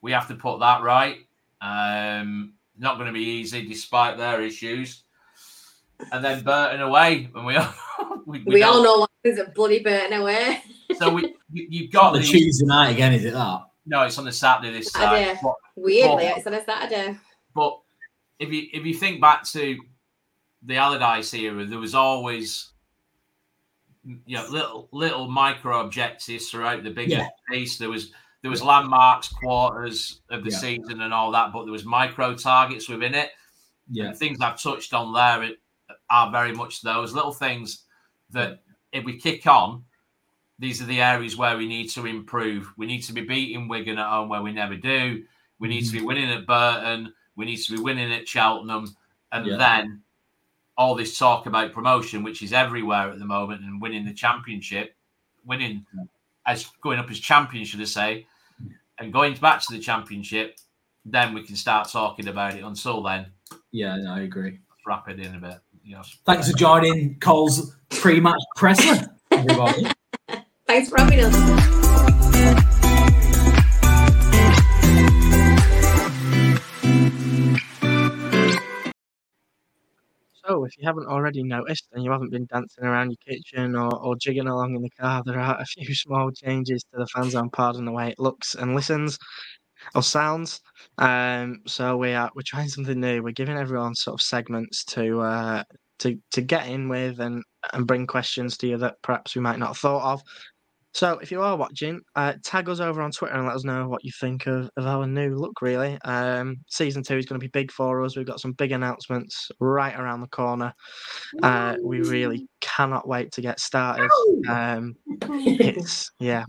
[0.00, 1.26] we have to put that right.
[1.60, 5.04] Um, not going to be easy, despite their issues.
[6.10, 7.72] And then Burton away, and we all
[8.26, 10.62] we, we all don't- know what is a bloody Burton away.
[10.98, 13.12] So we you- you've got the these- Tuesday night again?
[13.12, 13.62] Is it that?
[13.86, 15.34] No, it's on the Saturday this Saturday.
[15.34, 15.38] side.
[15.42, 17.18] But Weirdly, Well- it's on a Saturday.
[17.54, 17.78] But
[18.38, 19.78] if you if you think back to
[20.64, 22.70] the Allardyce era, there was always
[24.04, 27.28] you know little little micro objectives throughout the bigger Yeah.
[27.50, 27.78] piece.
[27.78, 30.58] There was there was landmarks, quarters of the Yeah.
[30.58, 33.30] season, and all that, but there was micro targets within it.
[33.90, 35.62] Yeah, And things I've touched on there it-
[36.10, 37.84] are very much those little things
[38.30, 39.84] that if we kick on,
[40.58, 42.72] these are the areas where we need to improve.
[42.76, 45.24] We need to be beating Wigan at home where we never do.
[45.58, 46.06] We need to be mm-hmm.
[46.06, 47.14] winning at Burton.
[47.36, 48.94] We need to be winning at Cheltenham.
[49.30, 49.56] And Yeah.
[49.56, 50.02] then
[50.76, 54.96] all this talk about promotion, which is everywhere at the moment, and winning the championship,
[55.44, 55.86] winning
[56.46, 58.26] as going up as champion, should I say,
[59.02, 60.56] and going back to the championship,
[61.04, 62.62] then we can start talking about it.
[62.62, 63.26] Until then,
[63.72, 64.60] yeah, no, I agree.
[64.86, 65.58] wrap it in a bit.
[65.84, 69.86] You know, Thanks for joining Cole's pre-match presser, everybody.
[70.66, 72.68] Thanks for having us.
[80.46, 83.94] So, if you haven't already noticed and you haven't been dancing around your kitchen or,
[83.96, 87.30] or jigging along in the car, there are a few small changes to the fan
[87.30, 89.18] zone pod and the way it looks and listens
[89.94, 90.60] or sounds.
[90.98, 93.22] Um, so we are we're trying something new.
[93.22, 95.64] We're giving everyone sort of segments to uh,
[96.00, 99.58] to to get in with and and bring questions to you that perhaps we might
[99.58, 100.22] not have thought of.
[100.94, 103.88] So, if you are watching, uh, tag us over on Twitter and let us know
[103.88, 105.62] what you think of, of our new look.
[105.62, 108.16] Really, um, season two is going to be big for us.
[108.16, 110.74] We've got some big announcements right around the corner.
[111.42, 114.10] Uh, we really cannot wait to get started.
[114.48, 116.44] Um, it's yeah,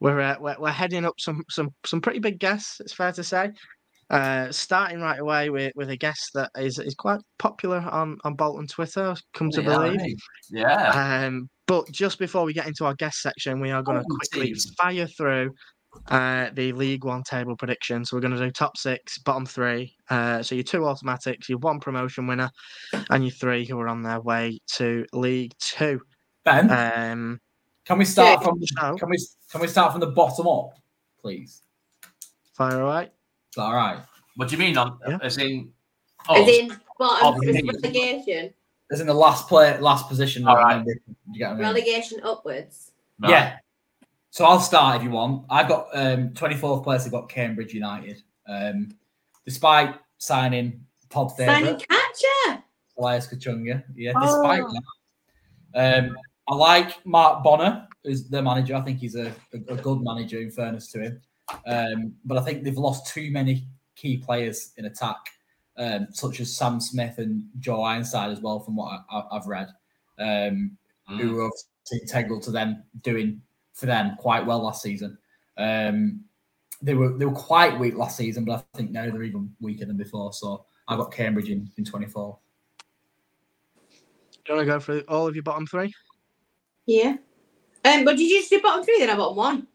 [0.00, 2.80] we're, uh, we're we're heading up some some some pretty big guests.
[2.80, 3.50] It's fair to say.
[4.08, 8.34] Uh, starting right away with, with a guest that is is quite popular on on
[8.34, 9.14] Bolton Twitter.
[9.34, 10.16] Come to Yeah, believe.
[10.50, 11.24] Yeah.
[11.26, 14.16] Um, but just before we get into our guest section, we are going to Oh,
[14.16, 14.72] quickly team.
[14.76, 15.54] fire through
[16.08, 18.04] uh, the League One table prediction.
[18.04, 19.94] So we're going to do top six, bottom three.
[20.08, 22.50] Uh, so your two automatics, your one promotion winner,
[23.10, 26.00] and your three who are on their way to League Two.
[26.44, 27.40] Ben, Um,
[27.84, 29.18] can we start from so can we
[29.52, 30.70] can we start from the bottom up,
[31.20, 31.62] please?
[32.56, 33.10] fire away.
[33.56, 34.00] All right.
[34.34, 35.18] What do you mean on Yeah.
[35.22, 35.72] as in?
[36.22, 38.52] As Oh, in bottom relegation,
[38.90, 40.46] As in the last play, last position.
[40.46, 40.86] All right, right.
[41.30, 41.62] You get what I mean?
[41.62, 42.92] relegation upwards.
[43.20, 43.30] right.
[43.30, 43.56] Yeah.
[44.30, 45.44] So I'll start if you want.
[45.50, 47.04] I've got um, 24th place.
[47.04, 48.22] I've got Cambridge United.
[48.48, 48.88] Um,
[49.44, 52.62] despite signing Pod Signing favourite catcher.
[52.98, 53.82] Elias Kachunga.
[53.96, 54.20] Yeah, Oh.
[54.20, 54.62] despite
[55.74, 56.04] that.
[56.04, 56.16] Um,
[56.48, 58.74] I like Mark Bonner as the manager.
[58.76, 61.20] I think he's a, a, a good manager, in fairness to him.
[61.66, 65.16] Um, but I think they've lost too many key players in attack,
[65.80, 69.46] um, such as Sam Smith and Joe Ironside as well, from what I, I, I've
[69.46, 69.68] read.
[70.18, 70.76] Um,
[71.10, 71.18] Mm.
[71.18, 71.50] who were
[71.92, 75.18] integral to them doing for them quite well last season.
[75.58, 76.20] Um,
[76.82, 79.86] they were they were quite weak last season, but I think now they're even weaker
[79.86, 80.32] than before.
[80.32, 82.38] So I got Cambridge in, in 24.
[83.90, 83.96] Do
[84.52, 85.92] you want to go through all of your bottom three?
[86.86, 87.16] Yeah.
[87.84, 88.98] Um, but did you just do bottom three?
[89.00, 89.66] Then I bottom one.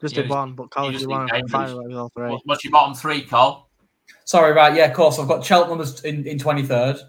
[0.00, 1.50] Just Yeah, did one, but college just you did want to Cambridge.
[1.52, 2.40] fire away all three.
[2.44, 3.69] What's your bottom three, Cole?
[4.24, 4.74] Sorry, right?
[4.74, 5.18] Yeah, of course.
[5.18, 7.00] I've got Cheltenham in, in 23rd.
[7.00, 7.04] Um,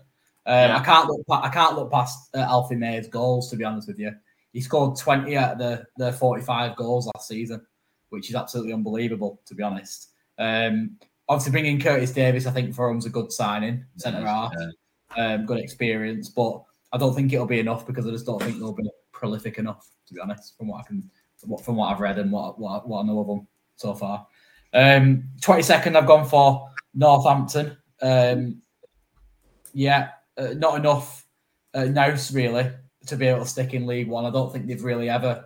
[0.45, 0.77] Yeah.
[0.77, 1.25] I can't look.
[1.27, 3.49] pa- I can't look past uh, Alfie May's goals.
[3.51, 4.11] To be honest with you,
[4.53, 7.65] he scored 20 out of the the 45 goals last season,
[8.09, 9.39] which is absolutely unbelievable.
[9.45, 10.09] To be honest,
[10.39, 10.97] um,
[11.29, 14.51] obviously bringing Curtis Davies, I think for him's a good signing, centre half,
[15.15, 18.57] um, good experience, but I don't think it'll be enough because I just don't think
[18.57, 19.87] they'll be prolific enough.
[20.07, 21.09] To be honest, from what I can,
[21.63, 24.25] from what I've read and what what, what I know of them so far.
[24.73, 27.77] Um, 22nd, I've gone for Northampton.
[28.01, 28.61] Um,
[29.73, 31.25] yeah, uh, not enough
[31.73, 32.71] uh, nous really
[33.07, 34.25] to be able to stick in League One.
[34.25, 35.45] I don't think they've really ever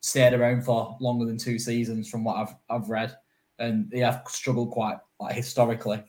[0.00, 3.16] stayed around for longer than two seasons, from what I've I've read,
[3.58, 6.02] and they have struggled quite like historically.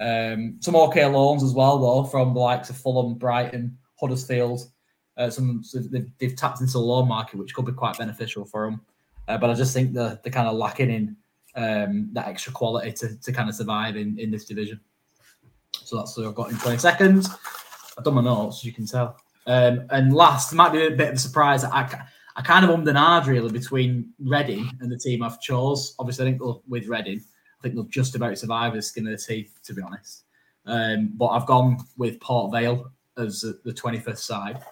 [0.00, 4.60] Um, some okay loans as well, though, from the likes of Fulham, Brighton, Huddersfield.
[5.16, 8.44] Uh, some so they've, they've tapped into the loan market, which could be quite beneficial
[8.44, 8.80] for them.
[9.26, 11.16] Uh, but I just think they're, they're kind of lacking in
[11.58, 14.80] um, that extra quality to, to kind of survive in, in this division.
[15.72, 17.28] So that's what I've got in 20 seconds.
[17.96, 19.16] I've done my notes, as you can tell.
[19.46, 21.64] Um, and last, might be a bit of a surprise.
[21.64, 22.04] I,
[22.36, 25.94] I kind of ummed and ahed really between Reading and the team I've chose.
[25.98, 29.18] Obviously, I think they'll- with Reading, I think they'll just about survive the skin of
[29.18, 30.24] the teeth, to be honest.
[30.64, 34.62] Um, but I've gone with Port Vale as the the 25th side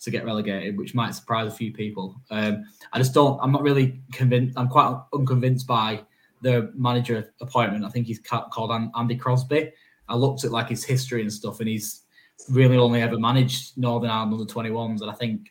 [0.00, 2.20] to get relegated, which might surprise a few people.
[2.30, 3.38] Um, I just don't.
[3.40, 4.58] I'm not really convinced.
[4.58, 6.02] I'm quite unconvinced by
[6.44, 7.84] the manager appointment.
[7.84, 9.72] I think he's called Andy Crosbie.
[10.08, 12.02] I looked at like his history and stuff, and he's
[12.50, 15.00] really only ever managed Northern Ireland under 21s.
[15.00, 15.48] And I think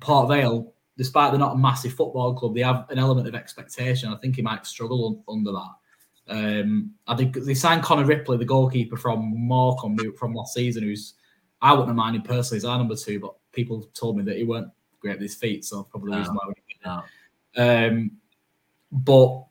[0.00, 4.12] Port Vale, despite they're not a massive football club, they have an element of expectation.
[4.12, 5.74] I think he might struggle under that.
[6.30, 11.14] Um, I think they signed Connor Ripley, the goalkeeper from Morecambe from last season, who's
[11.60, 14.44] I wouldn't have minded personally as our number two, but people told me that he
[14.44, 14.68] weren't
[15.00, 17.04] great with his feet, so probably the reason why we didn't
[17.54, 17.88] get No.
[17.88, 18.10] um,
[18.92, 19.47] but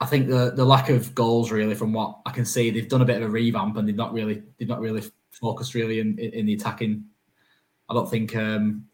[0.00, 3.02] I think the the lack of goals really, from what I can see, they've done
[3.02, 6.18] a bit of a revamp and they've not really they've not really focused really in,
[6.18, 7.04] in, in the attacking.
[7.88, 8.86] I don't think um,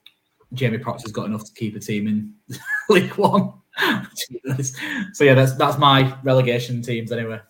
[0.53, 2.35] Jamie Proctor's got enough to keep a team in
[2.89, 3.55] League One.
[4.63, 7.41] so yeah, that's that's my relegation teams anyway.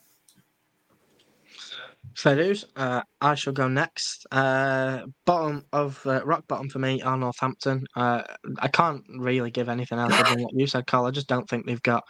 [2.15, 2.67] Fair dues.
[2.77, 4.27] Uh, I shall go next.
[4.31, 7.87] Uh, bottom of uh, rock bottom for me are Northampton.
[7.97, 8.23] Uh,
[8.59, 11.07] I can't really give anything else than what you said, Carl.
[11.07, 12.05] I just don't think they've got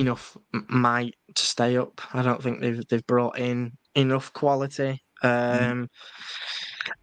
[0.00, 0.36] enough
[0.68, 2.00] might to stay up.
[2.14, 5.02] I don't think they've they've brought in enough quality.
[5.22, 5.88] Um,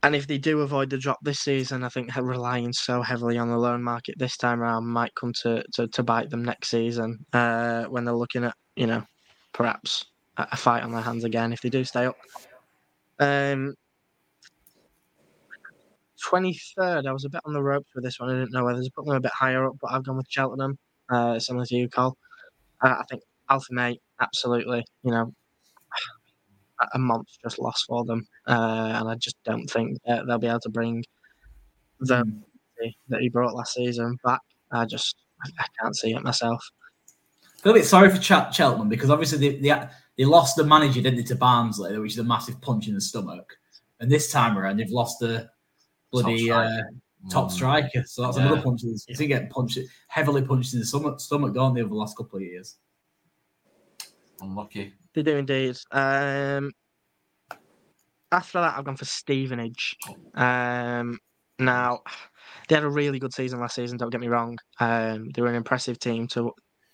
[0.03, 3.49] And if they do avoid the drop this season, I think relying so heavily on
[3.49, 7.25] the loan market this time around might come to, to, to bite them next season
[7.33, 9.03] uh, when they're looking at, you know,
[9.53, 10.05] perhaps
[10.37, 12.17] a, a fight on their hands again if they do stay up.
[13.19, 13.75] Um,
[16.25, 18.29] 23rd, I was a bit on the ropes with this one.
[18.29, 20.27] I didn't know whether to put them a bit higher up, but I've gone with
[20.29, 20.77] Cheltenham,
[21.09, 22.17] uh, similar to you, Cole.
[22.81, 25.33] Uh, I think Alfie May, absolutely, you know,
[26.93, 28.27] a- monstrous loss for them.
[28.47, 31.03] Uh, and I just don't think they'll be able to bring
[31.99, 34.41] the quality that he brought last season back.
[34.71, 35.15] I just
[35.59, 36.63] I can't see it myself.
[37.43, 39.87] I feel a bit sorry for Ch- Cheltenham because obviously they, they,
[40.17, 43.01] they lost the manager, didn't they, to Barnsley, which is a massive punch in the
[43.01, 43.57] stomach.
[43.99, 45.49] And this time around, they've lost the
[46.11, 46.51] bloody.
[46.51, 46.81] Uh,
[47.29, 48.03] top striker.
[48.05, 48.47] So that's yeah.
[48.47, 48.81] another punch.
[49.07, 52.37] They getting punched, heavily punched in the stomach, stomach, don't they, over the last couple
[52.37, 52.77] of years?
[54.41, 54.93] Unlucky.
[55.13, 55.77] They do indeed.
[55.91, 56.71] Um,
[58.31, 59.95] after that, I've gone for Stevenage.
[60.35, 61.19] Um,
[61.59, 62.01] now,
[62.67, 63.97] they had a really good season last season.
[63.97, 64.57] Don't get me wrong.
[64.79, 66.53] Um, they were an impressive team to,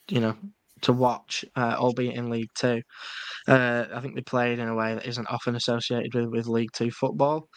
[0.10, 0.36] you know,
[0.84, 2.82] to watch, uh, albeit in League Two.
[3.48, 6.72] Uh, I think they played in a way that isn't often associated with, with League
[6.74, 7.50] Two football.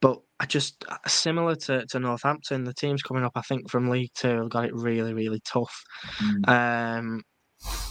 [0.00, 3.90] But I just uh, similar to, to Northampton, the teams coming up, I think from
[3.90, 5.74] League Two have got it really really tough.
[6.22, 6.48] Mm.
[6.48, 7.22] Um,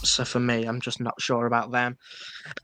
[0.02, 1.96] so for me, I'm just not sure about them.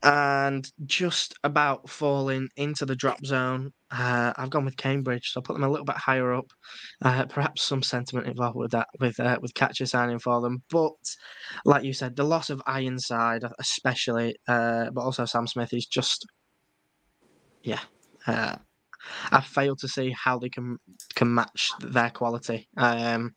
[0.01, 5.31] And just about falling into the drop zone, uh, I've gone with Cambridge.
[5.31, 6.51] So I'll put them a little bit higher up.
[7.01, 10.63] Uh, perhaps some sentiment involved with that, with uh, with catcher signing for them.
[10.69, 10.93] But
[11.65, 16.25] like you said, the loss of Ironside, especially, uh, but also Sam Smith, is just,
[17.61, 17.81] yeah.
[18.25, 18.55] Uh,
[19.31, 20.77] I fail to see how they can
[21.15, 22.69] can match their quality.
[22.77, 23.33] Um,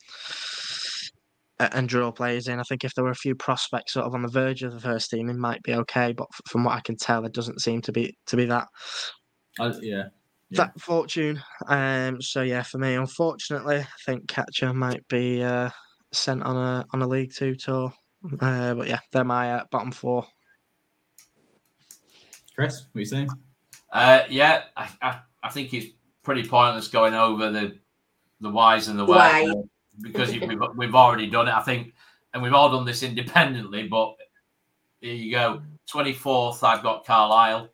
[1.58, 2.60] and draw players in.
[2.60, 4.80] I think if there were a few prospects sort of on the verge of the
[4.80, 6.12] first team, it might be okay.
[6.12, 8.68] But from what I can tell, it doesn't seem to be to be that.
[9.58, 10.04] Uh, yeah.
[10.50, 10.56] yeah.
[10.58, 11.42] That fortune.
[11.68, 12.20] Um.
[12.20, 15.70] So yeah, for me, unfortunately, I think Catcher might be uh,
[16.12, 17.92] sent on a on a League Two tour.
[18.40, 20.26] Uh, but yeah, they're my uh, bottom four.
[22.54, 23.28] Chris, what are you saying?
[23.92, 25.86] Uh, yeah, I, I, I think it's
[26.22, 27.78] pretty pointless going over the
[28.40, 29.48] the whys and the whys
[30.00, 31.94] because we've, we've already done it, I think,
[32.34, 33.88] and we've all done this independently.
[33.88, 34.16] But
[35.00, 35.62] here you go.
[35.92, 37.70] 24th, I've got Carlisle.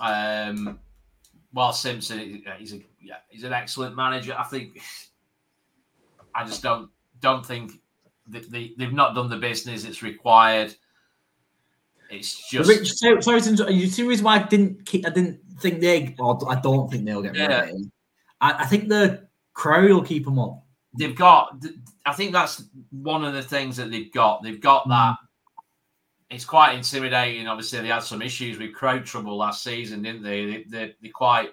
[0.00, 0.78] Um,
[1.52, 4.34] while Simpson, he's a yeah, he's an excellent manager.
[4.38, 4.80] I think.
[6.34, 6.88] I just don't
[7.20, 7.72] don't think
[8.28, 10.74] that they, they've not done the business it's required.
[12.10, 15.40] It's just Rich, sorry, sorry to you see reason why I didn't keep, I didn't
[15.60, 17.70] think they or I don't think they'll get yeah.
[18.40, 20.62] I, I think the Crowley will keep them up.
[20.98, 21.62] They've got.
[22.04, 24.42] I think that's one of the things that they've got.
[24.42, 25.16] They've got that.
[26.30, 27.46] It's quite intimidating.
[27.46, 30.44] Obviously, they had some issues with crowd trouble last season, didn't they?
[30.44, 31.50] they, they they're quite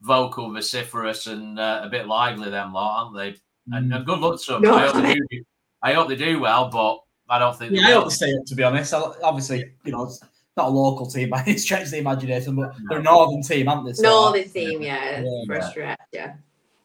[0.00, 2.50] vocal, vociferous, and uh, a bit lively.
[2.50, 3.40] Them lot, aren't they?
[3.76, 4.62] And, and good luck to them.
[4.62, 4.74] No.
[4.74, 5.44] I, hope do,
[5.82, 7.00] I, hope they do well, but
[7.32, 7.72] I don't think.
[7.72, 8.44] Yeah, I hope they stay up.
[8.46, 10.20] To be honest, obviously, you know, it's
[10.56, 13.68] not a local team by any stretch of the imagination, but they're a northern team,
[13.68, 13.92] aren't they?
[13.92, 16.34] So, northern team, yeah, yeah, for a stretch, yeah.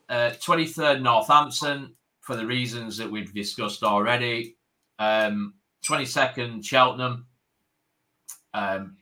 [0.09, 4.55] Uh, 23rd, Northampton, for the reasons that we've discussed already.
[4.99, 7.27] Um, 22nd, Cheltenham.
[8.53, 8.97] Um,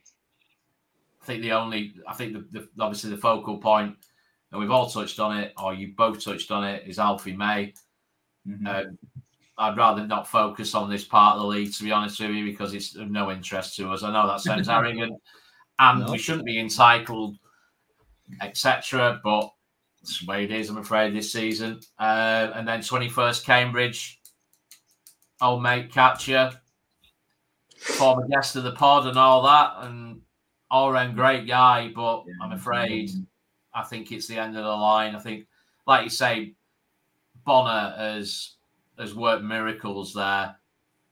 [1.21, 3.95] I think the only, I think the, the, obviously the focal point,
[4.51, 7.73] and we've all touched on it, or you both touched on it, is Alfie May.
[8.47, 8.67] Mm-hmm.
[8.67, 8.83] Uh,
[9.57, 12.45] I'd rather not focus on this part of the league, to be honest with you,
[12.45, 14.03] because it's of no interest to us.
[14.03, 15.13] I know that sounds arrogant,
[15.79, 16.11] and no.
[16.11, 17.37] we shouldn't be entitled,
[18.41, 19.21] etc.
[19.23, 19.49] But
[20.03, 21.79] that's the way it is, I'm afraid, this season.
[21.97, 24.19] Uh, and then 21st Cambridge,
[25.41, 26.51] old mate Catcher,
[27.77, 29.85] former guest of the pod and all that.
[29.85, 30.21] And
[30.69, 32.25] all around great guy, but.
[32.41, 33.11] I'm afraid
[33.73, 35.15] I think it's the end of the line.
[35.15, 35.47] I think,
[35.87, 36.53] like you say,
[37.45, 38.55] Bonner has
[38.97, 40.55] has worked miracles there.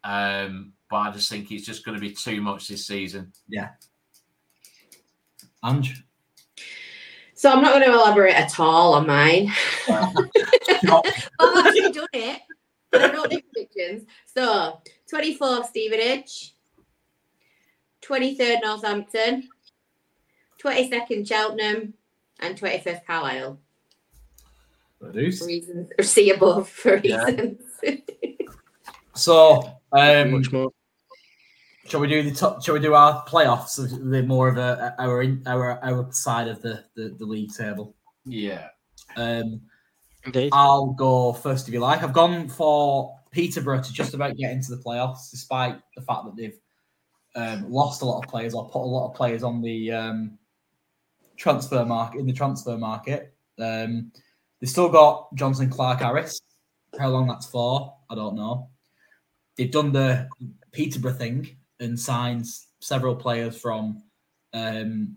[0.04, 3.32] Um, but I just think it's just going to be too much this season.
[3.48, 3.70] Yeah.
[5.64, 6.04] Ange?
[7.42, 9.52] So I'm not going to elaborate at all on mine.
[9.90, 10.14] I've
[11.40, 12.40] actually done it,
[12.94, 14.04] I don't do predictions.
[14.28, 14.80] So
[15.12, 16.54] 24th Stevenage,
[18.04, 19.50] 23rd Northampton,
[20.64, 21.96] 22nd Cheltenham,
[22.40, 23.60] and 21st Carlisle.
[25.02, 27.60] Reasons or see above for reasons.
[27.82, 27.96] Yeah.
[29.16, 30.72] so um, much more.
[31.92, 32.64] Shall we do the top?
[32.64, 33.76] Shall we do our playoffs?
[33.76, 37.98] The more of a our our our side of the the, the league table.
[38.24, 38.70] Yeah.
[39.18, 39.60] Um,
[40.26, 40.52] Indeed.
[40.54, 42.02] I'll go first if you like.
[42.02, 46.38] I've gone for Peterborough to just about get into the playoffs, despite the fact that
[46.38, 46.58] they've
[47.36, 50.38] um, lost a lot of players or put a lot of players on the um,
[51.36, 53.34] transfer market in the transfer market.
[53.60, 54.14] Um,
[54.62, 56.40] they still got Jonson Clarke Harris.
[56.98, 58.70] How long that's for, I don't know.
[59.58, 60.30] They've done the
[60.72, 64.02] Peterborough thing and signs several players from
[64.54, 65.16] um,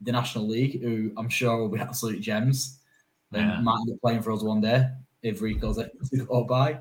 [0.00, 2.80] the National League who I'm sure will be absolute gems
[3.32, 3.60] and yeah.
[3.60, 4.88] might end up playing for us one day
[5.22, 6.74] if Rico's it to go by.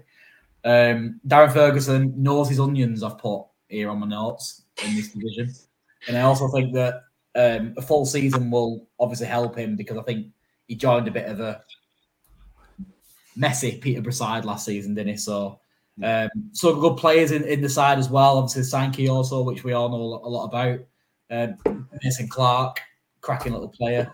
[0.63, 5.53] Um, Darren Ferguson knows his onions, I've put here on my notes in this division.
[6.07, 7.03] And I also think that
[7.35, 10.27] um, a full season will obviously help him because I think
[10.67, 11.61] he joined a bit of a
[13.35, 15.17] messy Peterborough side last season, didn't he?
[15.17, 15.59] So,
[16.03, 18.37] um, so good players in, in the side as well.
[18.37, 20.79] Obviously, Sankey also, which we all know a lot about.
[21.31, 22.79] Um, Mason Clark,
[23.21, 24.11] cracking little player.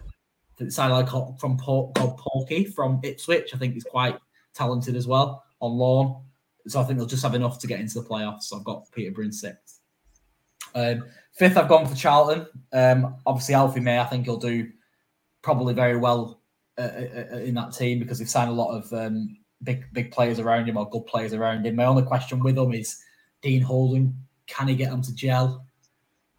[0.59, 1.09] It like
[1.39, 3.49] from called Porky from Ipswich.
[3.53, 4.17] I think he's quite
[4.53, 6.23] talented as well on loan.
[6.67, 8.43] So I think they'll just have enough to get into the playoffs.
[8.43, 9.79] So I've got Peterborough in sixth.
[10.75, 12.45] Um, fifth, I've gone for Charlton.
[12.71, 14.69] Um, obviously, Alfie May, I think he'll do
[15.41, 16.41] probably very well
[16.77, 20.11] uh, uh, uh, in that team because they've signed a lot of um, big big
[20.11, 21.75] players around him or good players around him.
[21.75, 23.01] My only question with him is
[23.41, 24.15] Dean Holden.
[24.47, 25.65] Can he get them to gel?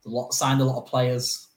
[0.05, 1.49] A lot signed a lot of players.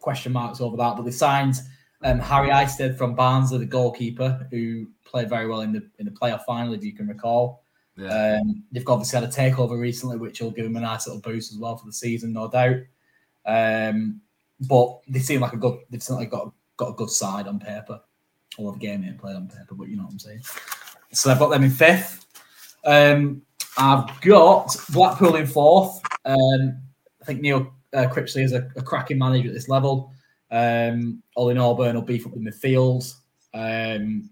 [0.00, 1.56] Question marks over that, but they signed
[2.02, 6.10] um, Harry Isted from Barnsley, the goalkeeper, who played very well in the in the
[6.10, 7.64] playoff final, if you can recall.
[7.96, 8.40] Yeah.
[8.40, 11.52] Um, they've obviously had a takeover recently, which will give them a nice little boost
[11.52, 12.78] as well for the season, no doubt.
[13.44, 14.20] Um,
[14.60, 15.78] but they seem like a good.
[15.90, 18.00] They've certainly got got a good side on paper.
[18.58, 20.42] I love game ain't played on paper, but you know what I'm saying.
[21.12, 22.26] So I've got them in fifth.
[22.84, 23.42] Um,
[23.78, 26.00] I've got Blackpool in fourth.
[26.24, 26.80] Um,
[27.20, 30.12] I think Neil uh, Critchley is a, a, cracking manager at this level.
[30.50, 33.14] Um, Ollie Norburn will beef up in the midfield.
[33.54, 34.30] Um,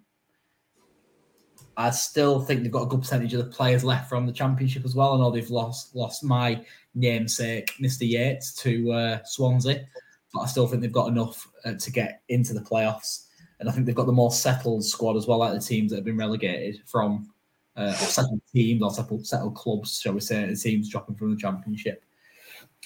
[1.77, 4.85] I still think they've got a good percentage of the players left from the championship
[4.85, 5.15] as well.
[5.15, 6.63] I know they've lost lost my
[6.95, 8.09] namesake, Mr.
[8.09, 9.87] Yates, to uh, Swansea,
[10.35, 13.27] but I still think they've got enough uh, to get into the playoffs.
[13.61, 15.97] And I think they've got the more settled squad as well, like the teams that
[15.97, 17.31] have been relegated from
[17.77, 21.31] uh, or settled teams or settled, settled clubs, shall we say, the teams dropping from
[21.31, 22.03] the championship.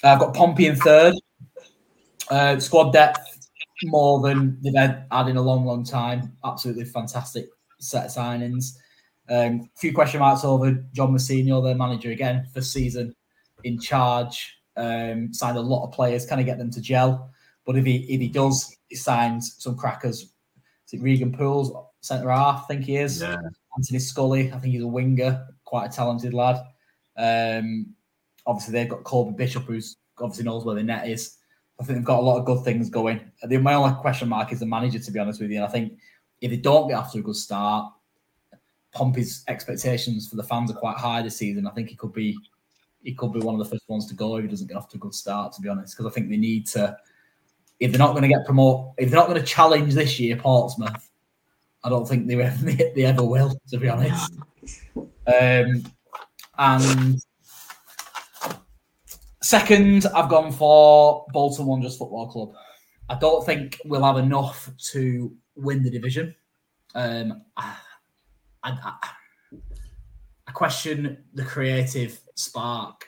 [0.03, 1.15] I've got Pompey in third.
[2.29, 3.19] Uh, squad depth
[3.85, 6.33] more than they've had, in a long, long time.
[6.43, 7.47] Absolutely fantastic
[7.79, 8.77] set of signings.
[9.29, 13.15] A um, few question marks over John Mousinho, their manager again, for season
[13.63, 14.57] in charge.
[14.77, 17.31] Um, signed a lot of players, kind of get them to gel.
[17.65, 20.31] But if he if he does, he signs some crackers.
[20.85, 21.71] Is it Regan Pools,
[22.01, 22.63] centre half?
[22.63, 23.21] I think he is.
[23.21, 23.37] Yeah.
[23.75, 26.57] Anthony Scully, I think he's a winger, quite a talented lad.
[27.17, 27.87] Um,
[28.45, 31.37] obviously, they've got Colby Bishop, who's obviously knows where the net is.
[31.79, 33.19] I think they've got a lot of good things going.
[33.43, 35.57] The, my only question mark is the manager, to be honest with you.
[35.57, 35.97] And I think
[36.39, 37.91] if they don't get off to a good start,
[38.93, 41.67] Pompey's expectations for the fans are quite high this season.
[41.67, 42.37] I think he could be
[43.03, 44.89] he could be one of the first ones to go if he doesn't get off
[44.89, 45.95] to a good start, to be honest.
[45.95, 46.97] Because I think they need to
[47.79, 50.35] if they're not going to get promoted, if they're not going to challenge this year
[50.35, 51.09] Portsmouth,
[51.83, 54.33] I don't think they, they, they ever will, to be honest.
[54.97, 55.83] Um,
[56.57, 57.21] and
[59.41, 62.53] second, I've gone for Bolton Wanderers Football Club.
[63.09, 66.35] I don't think we'll have enough to win the division.
[66.95, 67.75] Um, I,
[68.63, 73.07] I, I, question the creative spark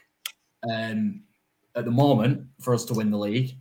[0.69, 1.23] um,
[1.75, 3.55] at the moment for us to win the league.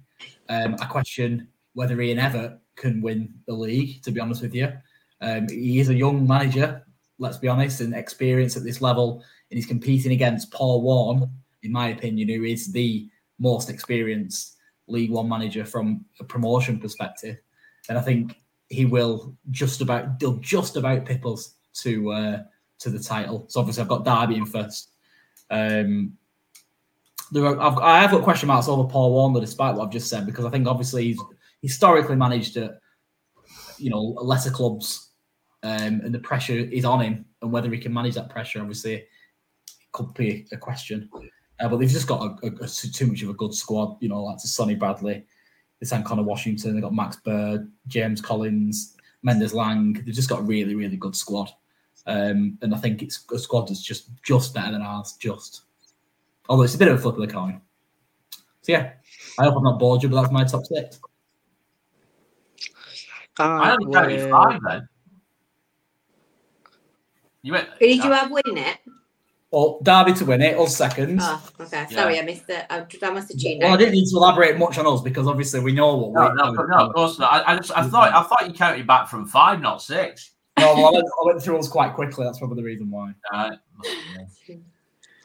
[0.48, 4.72] Um, I question whether Ian Evatt can win the league, to be honest with you.
[5.20, 6.84] Um, he is a young manager,
[7.18, 11.30] let's be honest, and experience at this level, and he's competing against Paul Warne,
[11.62, 14.56] in my opinion, who is the most experienced
[14.88, 17.38] League One manager from a promotion perspective.
[17.88, 22.42] And I think he will just about they'll just about pip us to uh,
[22.78, 23.46] to the title.
[23.48, 24.90] So obviously I've got Derby in first.
[25.50, 26.16] Um,
[27.32, 30.08] there are, I've, I have got question marks over Paul Warne, despite what I've just
[30.08, 31.20] said, because I think obviously he's
[31.62, 32.80] historically managed at
[33.78, 35.10] you know lesser clubs,
[35.62, 39.04] um, and the pressure is on him, and whether he can manage that pressure, obviously,
[39.92, 41.10] could be a question.
[41.58, 44.08] Uh, but they've just got a, a, a, too much of a good squad, you
[44.08, 45.24] know, like to Sonny Bradley,
[45.80, 49.94] they signed Connor Washington, They've got Max Bird, James Collins, Mendez-Laing.
[49.94, 51.50] They've just got a really, really good squad.
[52.06, 55.62] Um, and I think it's a squad that's just just better than ours, just.
[56.48, 57.60] Although it's a bit of a flip of the coin.
[58.62, 58.92] So yeah,
[59.38, 61.00] I hope I'm not bored you, but that's my top six.
[63.38, 64.88] Uh, I only carried five then.
[67.42, 68.78] You went, Who did you have winning it?
[69.52, 71.20] Well, Derby to win it, us second.
[71.22, 71.86] Oh, okay.
[71.90, 72.22] Sorry, yeah.
[72.22, 72.66] I missed it.
[72.68, 75.28] I, I must have tuned Well, I didn't need to elaborate much on us because
[75.28, 77.32] obviously we know what no, we No, no, of course not.
[77.32, 80.32] I, I, just, I thought I thought you counted back from five, not six.
[80.58, 82.24] No, well, I, went, I went through us quite quickly.
[82.24, 83.12] That's probably the reason why.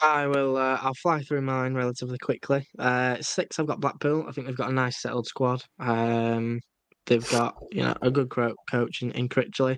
[0.01, 0.57] I will.
[0.57, 2.67] Uh, I'll fly through mine relatively quickly.
[2.79, 3.59] Uh, six.
[3.59, 4.25] I've got Blackpool.
[4.27, 5.63] I think they've got a nice settled squad.
[5.79, 6.59] Um,
[7.05, 9.77] they've got you know a good coach in, in Critchley.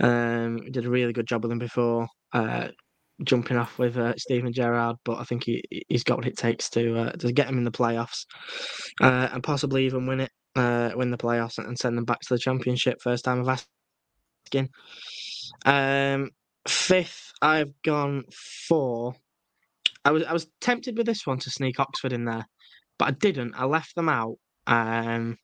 [0.00, 2.08] Um, did a really good job with them before.
[2.32, 2.68] Uh,
[3.24, 6.70] jumping off with uh, Steven Gerrard, but I think he he's got what it takes
[6.70, 8.24] to uh, to get him in the playoffs
[9.02, 12.34] uh, and possibly even win it, uh, win the playoffs and send them back to
[12.34, 12.98] the championship.
[13.02, 13.48] First time of
[14.46, 14.70] asking.
[15.66, 16.30] Um,
[16.66, 18.24] fifth, I've gone
[18.68, 19.14] for.
[20.04, 22.46] I was I was tempted with this one to sneak Oxford in there,
[22.98, 23.54] but I didn't.
[23.56, 24.36] I left them out.
[24.66, 25.36] Um,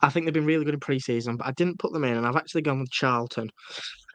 [0.00, 2.26] I think they've been really good in pre-season, but I didn't put them in, and
[2.26, 3.48] I've actually gone with Charlton.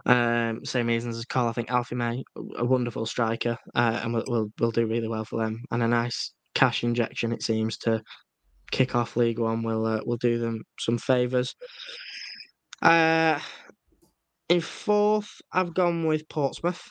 [0.05, 1.49] Um, same reasons as Carl.
[1.49, 2.23] I think Alfie May,
[2.57, 5.87] a wonderful striker, uh, and will, will will do really well for them, and a
[5.87, 7.31] nice cash injection.
[7.31, 8.01] It seems to
[8.71, 11.55] kick off League One will uh, will do them some favours.
[12.81, 13.39] Uh,
[14.49, 16.81] in fourth, I've gone with Portsmouth.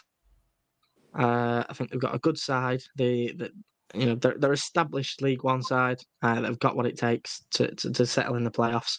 [1.18, 2.82] Uh, I think they've got a good side.
[2.96, 3.50] They, the
[3.94, 5.98] you know, they're, they're established League One side.
[6.22, 8.96] Uh, they've got what it takes to, to, to settle in the playoffs.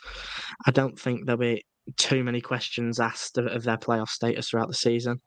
[0.65, 1.65] I don't think there'll be
[1.97, 5.21] too many questions asked of, of their playoff status throughout the season.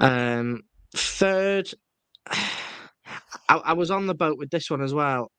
[0.00, 0.62] Um,
[0.94, 1.70] third,
[2.26, 5.30] I, I was on the boat with this one as well.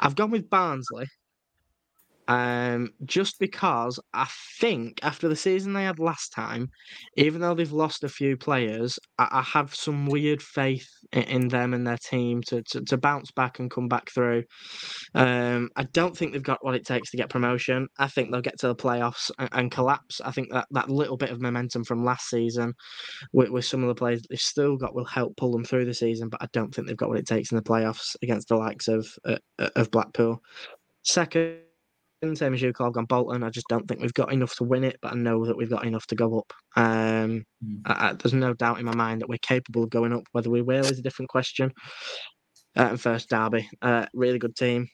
[0.00, 1.06] I've gone with Barnsley.
[2.28, 4.28] Um, just because I
[4.60, 6.70] think after the season they had last time,
[7.16, 11.48] even though they've lost a few players, I, I have some weird faith in, in,
[11.48, 14.44] them and their team to, to, to bounce back and come back through.
[15.14, 17.88] Um, I don't think they've got what it takes to get promotion.
[17.98, 20.20] I think they'll get to the playoffs and, and collapse.
[20.24, 22.74] I think that, that little bit of momentum from last season
[23.32, 25.94] with, with some of the players they've still got will help pull them through the
[25.94, 28.56] season, but I don't think they've got what it takes in the playoffs against the
[28.56, 30.40] likes of uh, of Blackpool.
[31.02, 31.58] Second
[32.34, 32.90] same as you, Carl.
[32.92, 33.42] Gone Bolton.
[33.42, 35.70] I just don't think we've got enough to win it, but I know that we've
[35.70, 36.52] got enough to go up.
[36.76, 37.80] Um, mm.
[37.84, 40.22] I, I, there's no doubt in my mind that we're capable of going up.
[40.32, 41.72] Whether we will is a different question.
[42.76, 44.88] Uh, and first, Derby, uh, really good team,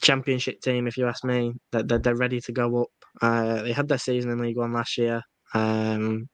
[0.00, 0.86] championship team.
[0.86, 2.88] If you ask me, they're, they're, they're ready to go up.
[3.20, 5.22] Uh, they had their season in League One last year.
[5.54, 6.28] Um,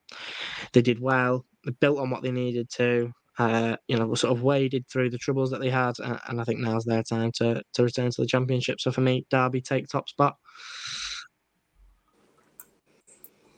[0.73, 1.45] they did well.
[1.65, 5.11] They built on what they needed to uh, you know, we sort of waded through
[5.11, 8.11] the troubles that they had, and, and, I think now's their time to to return
[8.11, 8.81] to the championship.
[8.81, 10.37] So for me, Derby take top spot.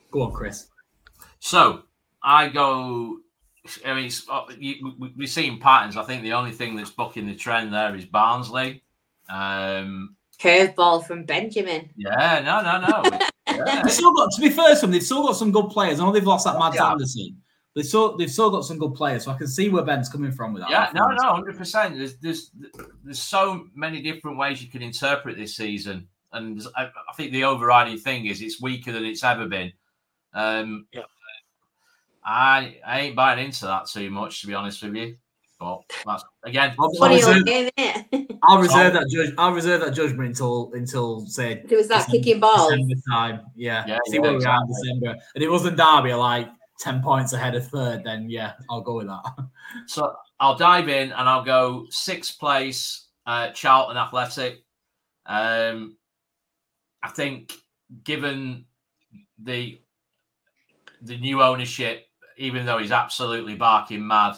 [0.09, 0.67] Go on, Chris.
[1.39, 1.83] So
[2.23, 3.17] I go.
[3.85, 4.45] I mean, uh,
[5.15, 5.97] we're seeing patterns.
[5.97, 8.81] I think the only thing that's bucking the trend there is Barnsley.
[9.29, 11.89] Um, Curveball from Benjamin.
[11.97, 13.19] Yeah, no, no, no.
[13.47, 13.81] yeah.
[13.83, 15.99] They've still got, to be fair, some they've still got some good players.
[15.99, 16.91] I know they've lost that Mads yeah.
[16.91, 17.41] Andersen,
[17.77, 20.31] They've still they've still got some good players, so I can see where Ben's coming
[20.31, 20.71] from with that.
[20.71, 21.95] Yeah, no, no, hundred percent.
[21.95, 22.49] There's there's
[23.03, 27.43] there's so many different ways you can interpret this season, and I, I think the
[27.43, 29.71] overriding thing is it's weaker than it's ever been.
[30.33, 31.03] Um, yeah.
[32.25, 35.15] I I ain't buying into that too much, to be honest with you.
[35.59, 36.75] But that's again.
[36.79, 37.43] I'll, I'll reserve,
[38.41, 39.33] I'll reserve that judge.
[39.37, 41.63] I'll reserve that judgment until until say.
[41.69, 42.71] It was that December, kicking ball.
[43.07, 43.85] time, yeah.
[43.87, 44.39] yeah See yeah, where exactly.
[44.39, 46.15] we are in December, and it wasn't Derby.
[46.15, 46.49] Like
[46.79, 49.23] 10 points ahead of third, then yeah, I'll go with that.
[49.85, 54.63] So I'll dive in and I'll go sixth place, uh, Charlton Athletic.
[55.25, 55.97] Um,
[57.03, 57.53] I think
[58.05, 58.65] given
[59.37, 59.81] the
[61.01, 62.07] the new ownership,
[62.37, 64.37] even though he's absolutely barking mad,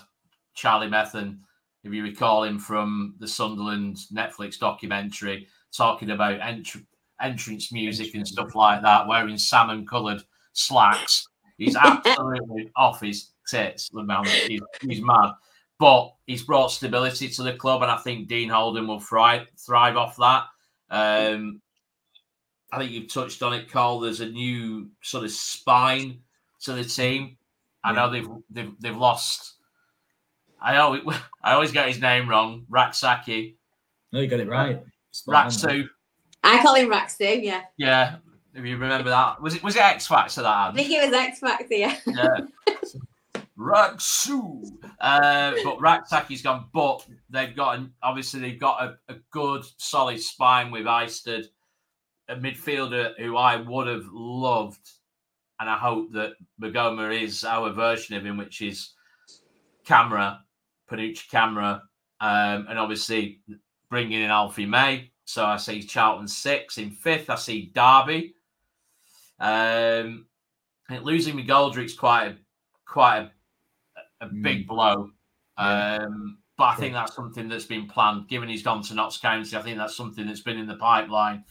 [0.55, 1.39] Charlie Methven,
[1.83, 6.85] if you recall him from the Sunderland Netflix documentary, talking about entr-
[7.21, 10.23] entrance music and stuff like that, wearing salmon coloured
[10.53, 11.28] slacks
[11.59, 14.25] He's absolutely off his tits, the man.
[14.25, 15.33] He's, he's mad.
[15.77, 19.95] But he's brought stability to the club, and I think Dean Holden will thrive, thrive
[19.95, 20.45] off that.
[20.89, 21.61] Um,
[22.71, 23.99] I think you've touched on it, Cole.
[23.99, 26.19] There's a new sort of spine
[26.61, 27.37] to the team.
[27.83, 29.55] I know they've they've, they've lost.
[30.61, 31.01] I always
[31.43, 32.65] I always get his name wrong.
[32.69, 33.55] Rak-Sakyi.
[34.11, 34.81] No, you got it right.
[35.27, 35.87] Raksu.
[36.43, 37.43] I call him Raksu.
[37.43, 37.63] Yeah.
[37.77, 38.15] Yeah,
[38.53, 40.71] if you remember that, was it was it X Factor that had?
[40.71, 41.75] I think it was X Factor.
[41.75, 41.97] Yeah.
[42.05, 42.39] yeah.
[43.57, 44.71] Raksu,
[45.01, 46.67] uh, but Rak-Sakyi's gone.
[46.73, 51.49] But they've got an, obviously they've got a, a good solid spine with Isted,
[52.29, 54.89] a midfielder who I would have loved,
[55.59, 58.93] and I hope that Maghoma is our version of him, which is
[59.85, 60.39] Camara,
[60.89, 61.83] Panutche Camara,
[62.21, 63.41] um, and obviously
[63.89, 65.11] bringing in Alfie May.
[65.25, 67.29] So I see Charlton six in fifth.
[67.29, 68.35] I see Derby
[69.39, 70.25] um,
[71.01, 72.37] losing McGoldrick's quite a,
[72.85, 73.29] quite
[74.21, 74.67] a, a big mm.
[74.67, 75.11] blow.
[75.57, 78.27] Um, but I think that's something that's been planned.
[78.27, 81.45] Given he's gone to Notts County, I think that's something that's been in the pipeline.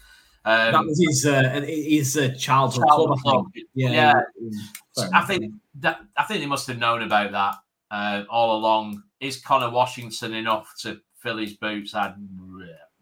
[0.45, 3.47] Um, that was his uh, his uh, childhood, childhood club.
[3.74, 5.09] Yeah, yeah.
[5.12, 7.55] I think that I think they must have known about that
[7.91, 9.03] uh, all along.
[9.20, 11.95] Is Connor Washington enough to fill his boots?
[11.95, 12.14] i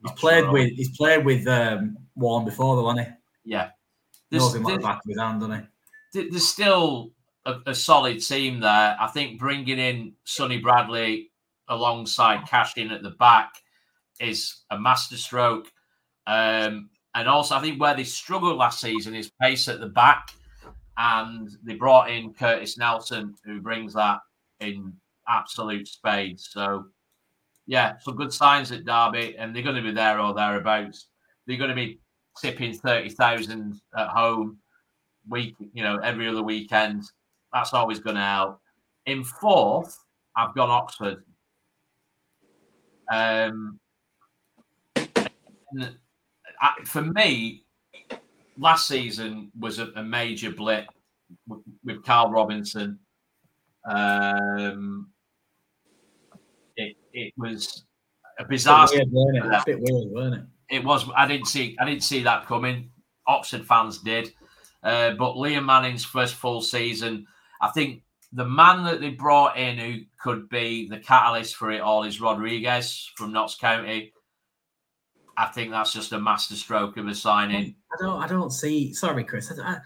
[0.02, 0.52] he's played sure.
[0.52, 3.52] with he's played with um, Warne before, though, hasn't he?
[3.52, 3.70] Yeah,
[4.30, 5.68] there's, Knows him back of his hand, doesn't
[6.12, 6.28] he?
[6.30, 7.10] There's still
[7.44, 8.96] a, a, solid team there.
[9.00, 11.30] I think bringing in Sonny Bradley
[11.68, 13.52] alongside Cashin at the back
[14.20, 15.70] is a masterstroke.
[16.26, 20.30] Um, and also, I think where they struggled last season is pace at the back.
[20.98, 24.20] And they brought in Curtis Nelson, who brings that
[24.60, 24.94] in
[25.28, 26.48] absolute spades.
[26.50, 26.86] So,
[27.66, 31.08] yeah, some good signs at Derby, and they're going to be there or thereabouts.
[31.46, 32.00] They're going to be
[32.40, 34.58] tipping thirty thousand at home
[35.28, 37.04] week, you know, every other weekend.
[37.52, 38.60] That's always going to help.
[39.06, 39.98] In fourth,
[40.36, 41.22] I've gone Oxford.
[43.10, 43.78] Um,
[44.96, 47.64] I, for me,
[48.58, 50.86] last season was a, a major blip
[51.46, 52.98] with, with Karl Robinson.
[53.88, 55.08] Um,
[56.76, 57.84] it, it was
[58.38, 58.88] a bizarre.
[58.90, 59.64] Bit weird, it?
[59.66, 60.44] bit weird, wasn't it?
[60.68, 61.08] It was.
[61.16, 61.76] I didn't see.
[61.80, 62.90] I didn't see that coming.
[63.26, 64.32] Oxford fans did,
[64.82, 67.26] uh, but Liam Manning's first full season.
[67.60, 68.02] I think
[68.32, 72.20] the man that they brought in who could be the catalyst for it all is
[72.20, 74.12] Rodrigues from Notts County.
[75.36, 77.76] I think that's just a masterstroke of a signing.
[77.92, 78.22] I don't.
[78.22, 78.92] I don't see.
[78.92, 79.52] Sorry, Chris.
[79.58, 79.78] I,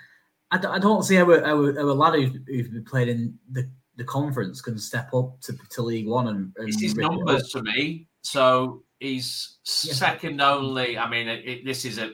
[0.50, 3.08] I, I don't see how a, how a, how a lad who's, who's been played
[3.08, 6.52] in the, the conference can step up to, to League One and.
[6.56, 8.06] and it's his numbers to me.
[8.22, 9.94] So he's yeah.
[9.94, 10.98] second only.
[10.98, 12.12] I mean, it, it, this is a,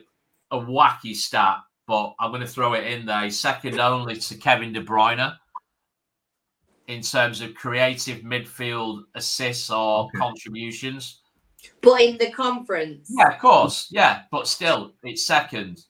[0.50, 3.24] a wacky stat, but I'm going to throw it in there.
[3.24, 5.36] He's second only to Kevin De Bruyne
[6.88, 10.18] in terms of creative midfield assists or okay.
[10.18, 11.20] contributions.
[11.82, 13.10] But in the conference.
[13.10, 13.88] Yeah, of course.
[13.90, 15.84] Yeah, but still, it's second.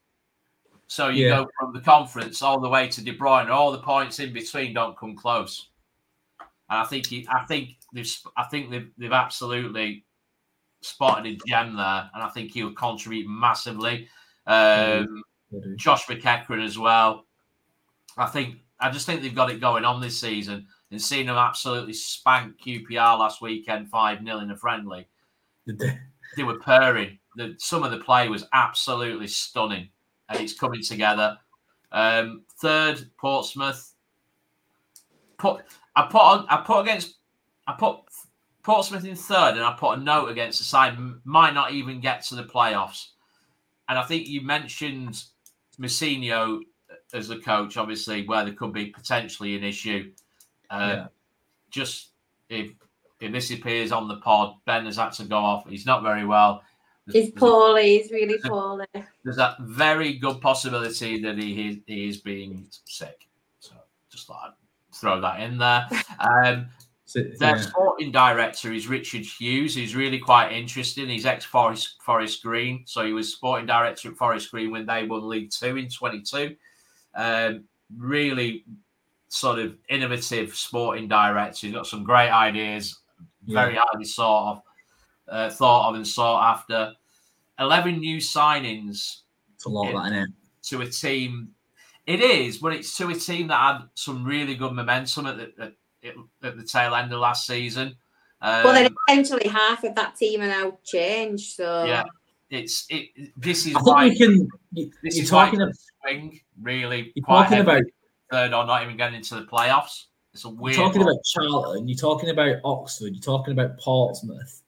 [0.86, 1.36] So you yeah.
[1.36, 3.50] go from the conference all the way to De Bruyne.
[3.50, 5.68] All the points in between don't come close.
[6.40, 10.05] And I think he, I think they've, I think they've, they've absolutely
[10.86, 14.08] spotted a gem there, and I think he'll contribute massively.
[14.46, 15.76] Um, mm-hmm.
[15.76, 17.26] Josh McEachran as well.
[18.16, 21.36] I think I just think they've got it going on this season, and seeing them
[21.36, 25.06] absolutely spank QPR last weekend five 0 in a friendly
[26.36, 27.18] they were purring.
[27.36, 29.88] The, some of the play was absolutely stunning,
[30.28, 31.36] and it's coming together.
[31.92, 33.92] Um, third, Portsmouth.
[35.38, 35.64] Put
[35.94, 37.16] I put on I put against
[37.66, 37.98] I put
[38.66, 42.22] Portsmouth in third, and I put a note against the side might not even get
[42.24, 43.10] to the playoffs.
[43.88, 45.22] And I think you mentioned
[45.78, 46.62] Mousinho
[47.14, 50.10] as the coach, obviously, where there could be potentially an issue.
[50.68, 51.06] Uh, yeah.
[51.70, 52.08] Just
[52.48, 52.72] if
[53.20, 55.68] if this appears on the pod, Ben has had to go off.
[55.68, 56.60] He's not very well.
[57.06, 57.98] There's, he's poorly.
[57.98, 58.86] He's really poorly.
[59.22, 63.28] There's a very good possibility that he is, he is being sick.
[63.60, 63.74] So
[64.10, 65.86] just thought I'd throw that in there.
[66.18, 66.70] Um,
[67.06, 67.62] so, Their yeah.
[67.62, 69.74] sporting director is Richard Hughes.
[69.74, 71.08] He's really quite interesting.
[71.08, 75.06] He's ex Forest Forest Green, so he was sporting director at Forest Green when they
[75.06, 76.56] won League Two in 22.
[77.14, 77.64] Um,
[77.96, 78.64] really
[79.28, 81.68] sort of innovative sporting director.
[81.68, 82.98] He's got some great ideas
[83.46, 83.84] very yeah.
[83.92, 84.62] highly sought of,
[85.28, 86.92] uh, thought of and sought after.
[87.58, 89.20] Eleven new signings.
[89.54, 90.30] It's a lot, in, that, isn't it?
[90.70, 91.48] To a team,
[92.06, 95.64] it is, but it's to a team that had some really good momentum at the
[95.64, 95.72] at,
[96.42, 97.96] at the tail end of last season.
[98.40, 101.54] Um, well, then essentially half of that team are now changed.
[101.54, 102.04] So yeah,
[102.50, 103.08] it's it.
[103.36, 104.48] This is I why think can.
[104.72, 107.12] You, this is talking about swing really.
[107.14, 107.82] You're talking about
[108.30, 110.04] third or not even getting into the playoffs.
[110.34, 110.76] It's a weird.
[110.76, 111.12] You're talking one.
[111.12, 111.88] about Charlton.
[111.88, 113.12] You're talking about Oxford.
[113.12, 114.62] You're talking about Portsmouth.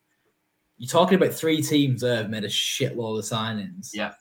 [0.79, 3.91] You're talking about three teams that have made a shitload of signings.
[3.93, 4.13] Yeah.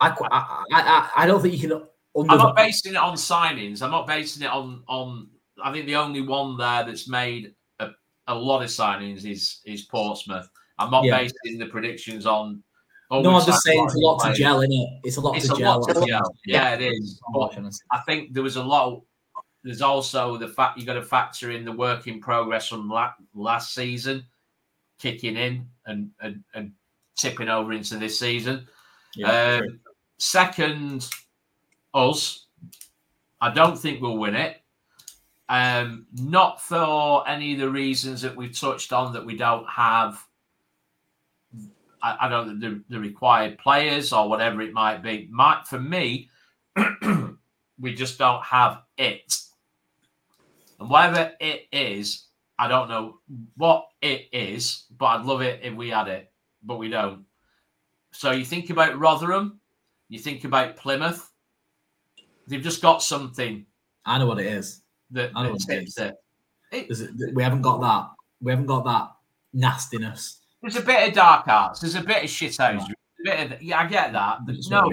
[0.00, 1.72] I, I, I, I don't think you can.
[1.72, 3.82] Under- I'm not basing it on signings.
[3.82, 5.28] I'm not basing it on on.
[5.62, 7.90] I think the only one there that's made a,
[8.28, 10.48] a lot of signings is is Portsmouth.
[10.78, 11.18] I'm not yeah.
[11.18, 12.62] basing the predictions on.
[13.10, 14.88] Oh, no, I'm just saying it's a lot to gel in it.
[15.04, 15.80] It's a lot it's to a gel.
[15.80, 16.34] Lot to gel.
[16.44, 17.20] Yeah, it is.
[17.32, 17.56] But
[17.92, 18.92] I think there was a lot.
[18.92, 19.02] Of,
[19.62, 23.14] there's also the fact you got to factor in the work in progress from la-
[23.34, 24.24] last season
[24.98, 26.72] kicking in and, and, and
[27.16, 28.66] tipping over into this season.
[29.14, 29.80] Yeah, um,
[30.18, 31.08] second,
[31.94, 32.46] us.
[33.40, 34.62] I don't think we'll win it.
[35.48, 40.22] Um, not for any of the reasons that we've touched on that we don't have.
[42.02, 45.28] I, I don't the, the required players or whatever it might be.
[45.30, 46.30] Might for me,
[47.78, 49.36] we just don't have it.
[50.80, 52.26] And whatever it is,
[52.58, 53.18] I don't know
[53.56, 56.32] what it is, but I'd love it if we had it,
[56.62, 57.24] but we don't.
[58.12, 59.60] So you think about Rotherham,
[60.08, 61.30] you think about Plymouth,
[62.46, 63.66] they've just got something.
[64.04, 64.82] I know what it is.
[65.10, 65.88] That, I know what it.
[66.72, 66.86] It.
[66.90, 68.10] It, we haven't got that.
[68.40, 69.10] We haven't got that
[69.52, 70.40] nastiness.
[70.62, 71.80] There's a bit of dark arts.
[71.80, 72.80] There's a bit of shit Right.
[72.80, 74.40] A bit of, yeah, I get that.
[74.68, 74.90] No,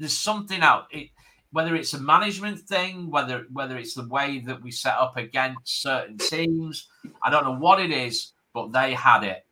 [0.00, 0.86] there's something out.
[0.90, 1.10] It,
[1.50, 5.82] whether it's a management thing, whether whether it's the way that we set up against
[5.82, 6.88] certain teams,
[7.22, 9.46] I don't know what it is, but they had it.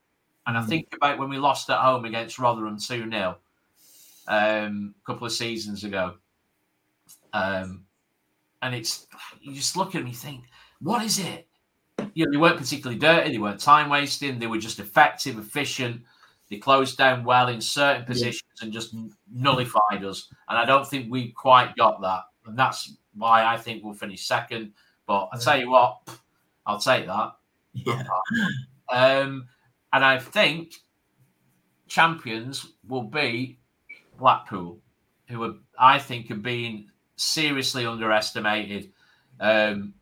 [0.46, 0.68] And I hmm.
[0.68, 3.36] think about when we lost at home against Rotherham 2 0
[4.28, 6.14] um, a couple of seasons ago.
[7.32, 7.84] Um,
[8.64, 9.06] and it's,
[9.42, 10.44] you just look at them, you think,
[10.80, 11.46] what is it?
[12.14, 16.00] You know, they weren't particularly dirty, they weren't time wasting, they were just effective, efficient.
[16.48, 18.94] They closed down well in certain positions and just
[19.30, 20.28] nullified us.
[20.48, 22.22] And I don't think we quite got that.
[22.46, 24.72] And that's why I think we'll finish second.
[25.06, 26.00] But I tell you what,
[26.66, 27.32] I'll take that.
[27.74, 28.02] Yeah.
[28.92, 29.48] Um,
[29.94, 30.74] and I think
[31.88, 33.58] champions will be
[34.18, 34.78] Blackpool,
[35.28, 38.90] who are, I think are being seriously underestimated.
[39.40, 39.94] Um,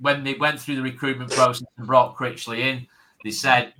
[0.00, 2.86] when they went through the recruitment process and brought Critchley in,
[3.24, 3.72] they said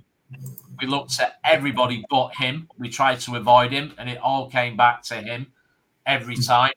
[0.81, 2.69] we looked at everybody but him.
[2.77, 5.47] We tried to avoid him, and it all came back to him
[6.05, 6.73] every time.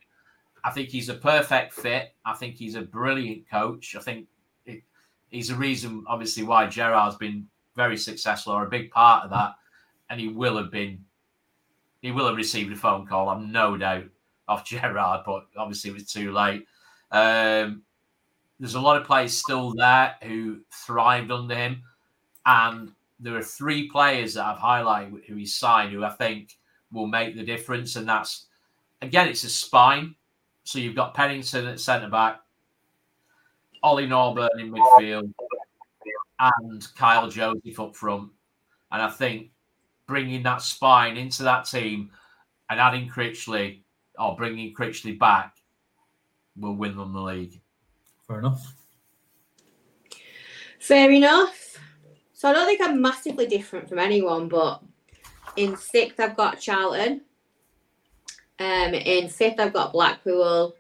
[0.64, 2.14] I think he's a perfect fit.
[2.24, 3.94] I think he's a brilliant coach.
[3.94, 4.26] I think
[4.64, 4.82] it,
[5.30, 7.46] he's a reason, obviously, why Gerrard's been
[7.76, 9.54] very successful or a big part of that.
[10.10, 11.04] And he will have been,
[12.02, 14.04] he will have received a phone call, I'm no doubt,
[14.48, 16.66] off Gerrard, but obviously it was too late.
[17.10, 17.82] Um,
[18.58, 21.82] there's a lot of players still there who thrived under him.
[22.44, 26.56] And there are three players that I've highlighted who he signed who I think
[26.92, 27.96] will make the difference.
[27.96, 28.46] And that's,
[29.02, 30.14] again, it's a spine.
[30.64, 32.40] So you've got Pennington at centre back,
[33.82, 35.32] Ollie Norburn in midfield,
[36.40, 38.30] and Kyle Joseph up front.
[38.90, 39.50] And I think
[40.06, 42.10] bringing that spine into that team
[42.70, 43.80] and adding Critchley
[44.18, 45.56] or bringing Critchley back
[46.56, 47.60] will win them the league.
[48.26, 48.74] Fair enough.
[50.78, 51.78] Fair enough.
[52.32, 54.82] So I don't think I'm massively different from anyone, but
[55.56, 57.22] in sixth I've got Charlton.
[58.58, 60.74] Um, in fifth I've got Blackpool.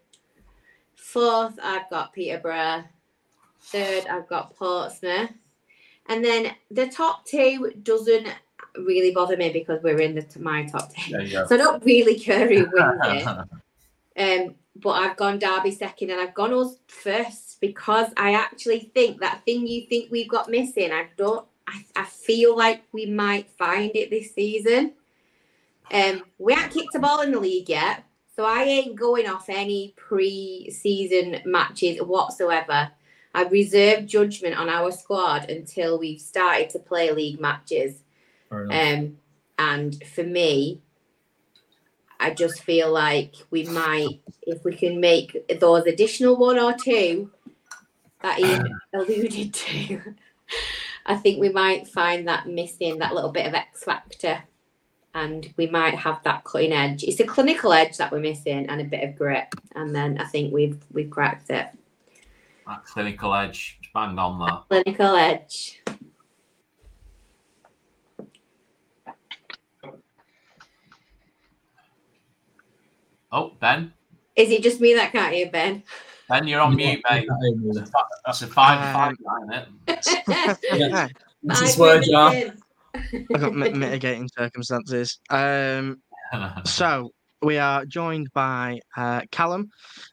[0.94, 2.84] Fourth I've got Peterborough.
[3.60, 5.30] Third I've got Portsmouth.
[6.08, 8.28] And then the top two doesn't
[8.78, 11.12] really bother me because we're in the my top ten.
[11.12, 11.46] There you go.
[11.46, 13.26] So I don't really care who wins it.
[14.18, 19.20] Um, but I've gone Derby second and I've gone us first because I actually think
[19.20, 23.50] that thing you think we've got missing, I don't I, I feel like we might
[23.50, 24.92] find it this season.
[25.90, 28.04] Um we haven't kicked a ball in the league yet,
[28.34, 32.90] so I ain't going off any pre-season matches whatsoever.
[33.34, 38.02] I reserve judgment on our squad until we've started to play league matches.
[38.50, 39.18] Um,
[39.58, 40.80] and for me,
[42.18, 47.30] I just feel like we might, if we can make those additional one or two
[48.22, 50.00] that Ian alluded to,
[51.06, 54.42] I think we might find that missing that little bit of X factor.
[55.14, 57.02] And we might have that cutting edge.
[57.02, 59.46] It's a clinical edge that we're missing and a bit of grit.
[59.74, 61.68] And then I think we've we've cracked it.
[62.66, 64.64] that clinical edge, bang on that.
[64.68, 65.80] Clinical edge.
[73.32, 73.92] Oh, Ben.
[74.36, 75.82] Is it just me that can't hear Ben?
[76.28, 77.28] Ben, you're on mute, mate.
[78.24, 80.58] That's a five five, Um, isn't it?
[80.72, 81.08] Yeah.
[81.42, 82.30] This is where Jar.
[82.32, 82.60] minutes
[83.12, 83.26] in.
[83.32, 85.20] I got mitigating circumstances.
[85.30, 86.02] Um,
[86.64, 87.12] so
[87.42, 89.68] we are joined by uh, Callum,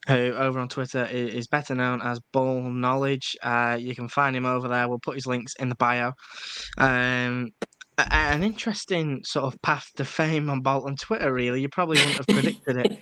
[0.08, 3.36] who over on Twitter is, is better known as Ball Knowledge.
[3.42, 4.88] Uh, you can find him over there.
[4.88, 6.12] We'll put his links in the bio.
[6.78, 7.50] Um,
[7.98, 11.32] a- an interesting sort of path to fame on Bolton Twitter.
[11.34, 13.00] Really, you probably wouldn't have predicted it.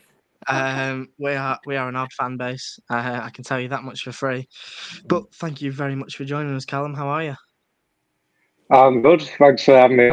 [0.48, 2.80] Um, we are we are an odd fan base.
[2.90, 4.48] Uh, I can tell you that much for free.
[5.06, 6.94] But thank you very much for joining us, Callum.
[6.96, 7.36] How are you?
[8.72, 9.22] I'm good.
[9.22, 10.06] Thanks for having me.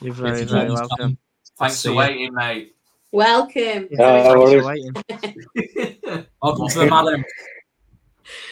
[0.00, 0.96] You're Thanks very for very joining welcome.
[0.96, 1.18] Callum.
[1.58, 1.96] Thanks for ya.
[1.96, 2.74] waiting, mate.
[3.12, 3.88] Welcome.
[3.92, 4.92] Uh, Thanks for waiting.
[6.42, 7.24] Welcome to the madam.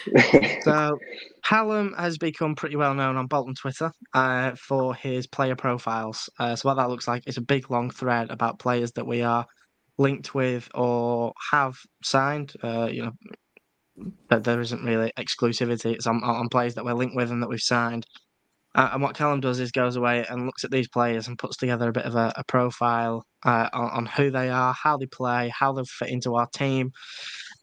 [0.63, 0.97] So,
[1.43, 6.29] Callum has become pretty well known on Bolton Twitter uh, for his player profiles.
[6.39, 9.21] Uh, so, what that looks like is a big long thread about players that we
[9.21, 9.45] are
[9.97, 12.53] linked with or have signed.
[12.63, 13.11] Uh, you know,
[14.29, 15.93] that there isn't really exclusivity.
[15.93, 18.05] It's on, on players that we're linked with and that we've signed.
[18.75, 21.57] Uh, and what Callum does is goes away and looks at these players and puts
[21.57, 25.05] together a bit of a, a profile uh, on, on who they are, how they
[25.05, 26.91] play, how they fit into our team,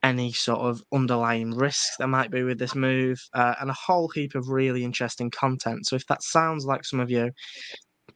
[0.03, 4.09] any sort of underlying risks there might be with this move, uh, and a whole
[4.09, 5.87] heap of really interesting content.
[5.87, 7.31] So if that sounds like some of you,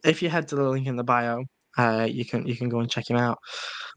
[0.05, 1.45] if you head to the link in the bio,
[1.76, 3.39] uh, you can you can go and check him out.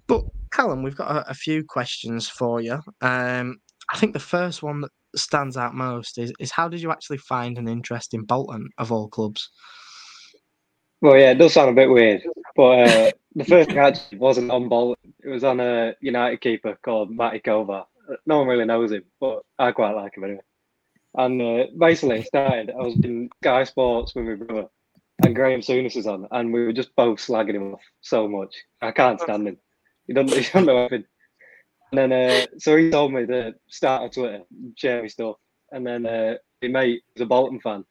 [0.07, 2.79] But Callum, we've got a, a few questions for you.
[3.01, 3.57] Um,
[3.93, 7.17] I think the first one that stands out most is is how did you actually
[7.19, 9.49] find an interest in Bolton of all clubs?
[11.01, 12.23] Well, yeah, it does sound a bit weird,
[12.55, 15.13] but uh, the first actually wasn't on Bolton.
[15.23, 17.85] It was on a United keeper called Matty Kovar.
[18.25, 20.41] No one really knows him, but I quite like him anyway.
[21.13, 22.71] And uh, basically, it started.
[22.71, 24.69] I was in Sky Sports with my brother,
[25.23, 28.55] and Graham Souness is on, and we were just both slagging him off so much.
[28.81, 29.57] I can't stand him.
[30.07, 31.05] He doesn't, he doesn't know anything.
[31.91, 34.41] And then, uh, so he told me to start on Twitter,
[34.75, 35.35] share me stuff.
[35.71, 37.85] And then, uh, my mate was a Bolton fan.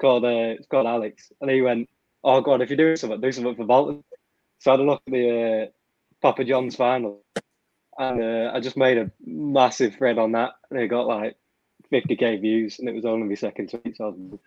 [0.00, 1.88] Called, uh, it's called Alex, and he went,
[2.26, 4.04] "Oh God, if you're doing something, do something for Bolton."
[4.58, 5.66] So I had a look at the uh,
[6.20, 7.22] Papa John's final,
[7.98, 11.36] and uh, I just made a massive thread on that, and it got like
[11.92, 13.96] 50k views, and it was only my second tweet.
[13.96, 14.40] So was-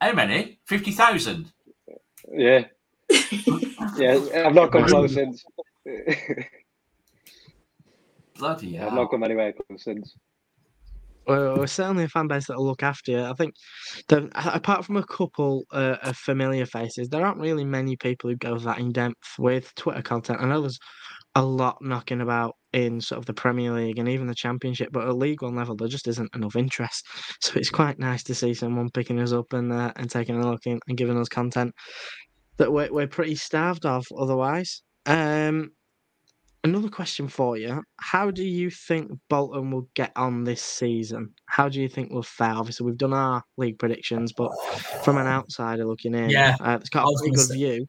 [0.00, 0.58] How many?
[0.66, 1.52] Fifty thousand.
[2.32, 2.64] yeah,
[3.96, 5.44] yeah, I've not come close since.
[8.38, 8.86] Bloody yeah.
[8.86, 10.14] I've not come anywhere close since.
[11.30, 13.22] Well, we're certainly a fan base that'll look after you.
[13.22, 13.54] I think,
[14.08, 18.34] the, apart from a couple uh, of familiar faces, there aren't really many people who
[18.34, 20.40] go that in depth with Twitter content.
[20.40, 20.80] I know there's
[21.36, 25.06] a lot knocking about in sort of the Premier League and even the Championship, but
[25.06, 27.06] at League One level, there just isn't enough interest.
[27.42, 30.50] So it's quite nice to see someone picking us up and uh, and taking a
[30.50, 31.72] look in, and giving us content
[32.56, 34.82] that we're we're pretty starved of otherwise.
[35.06, 35.70] Um,
[36.62, 37.82] Another question for you.
[37.96, 41.32] How do you think Bolton will get on this season?
[41.46, 42.54] How do you think we'll fare?
[42.54, 44.50] Obviously, we've done our league predictions, but
[45.02, 47.86] from an outsider looking in, Yeah, uh, it's got a pretty good say- view.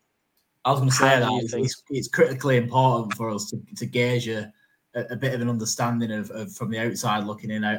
[0.63, 4.28] I was going to say that it's, it's, critically important for us to, to gauge
[4.28, 4.53] a,
[4.93, 7.78] a, bit of an understanding of, of from the outside looking in how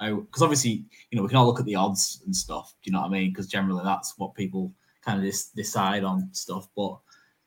[0.00, 2.74] how because obviously you know we can all look at the odds and stuff.
[2.82, 3.30] Do you know what I mean?
[3.30, 4.70] Because generally that's what people
[5.02, 6.68] kind of dis- decide on stuff.
[6.76, 6.98] But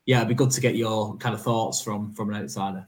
[0.06, 2.88] yeah, it'd be good to get your kind of thoughts from from an outsider.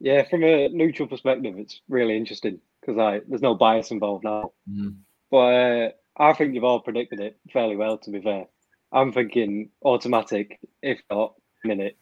[0.00, 4.52] Yeah, from a neutral perspective, it's really interesting because I there's no bias involved now.
[4.70, 4.96] Mm.
[5.30, 7.98] But uh, I think you've all predicted it fairly well.
[7.98, 8.46] To be fair,
[8.92, 11.98] I'm thinking automatic, if not minute,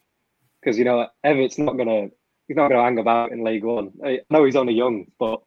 [0.60, 2.08] because you know Evatt's not gonna
[2.48, 3.92] he's not gonna hang about in League One.
[4.04, 5.42] I know he's only young, but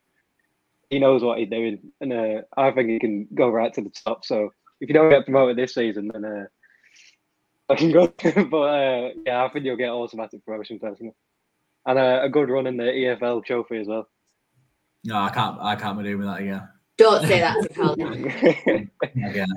[0.89, 3.91] he knows what he's doing, and uh, I think he can go right to the
[4.05, 4.25] top.
[4.25, 6.45] So if you don't get promoted this season, then uh,
[7.69, 8.07] I can go.
[8.49, 11.13] but uh, yeah, I think you'll get automatic promotion personally,
[11.85, 14.07] and uh, a good run in the EFL trophy as well.
[15.03, 15.57] No, I can't.
[15.61, 16.67] I can't be doing with that again.
[16.97, 18.25] Don't say that to Callum.
[19.29, 19.47] Again,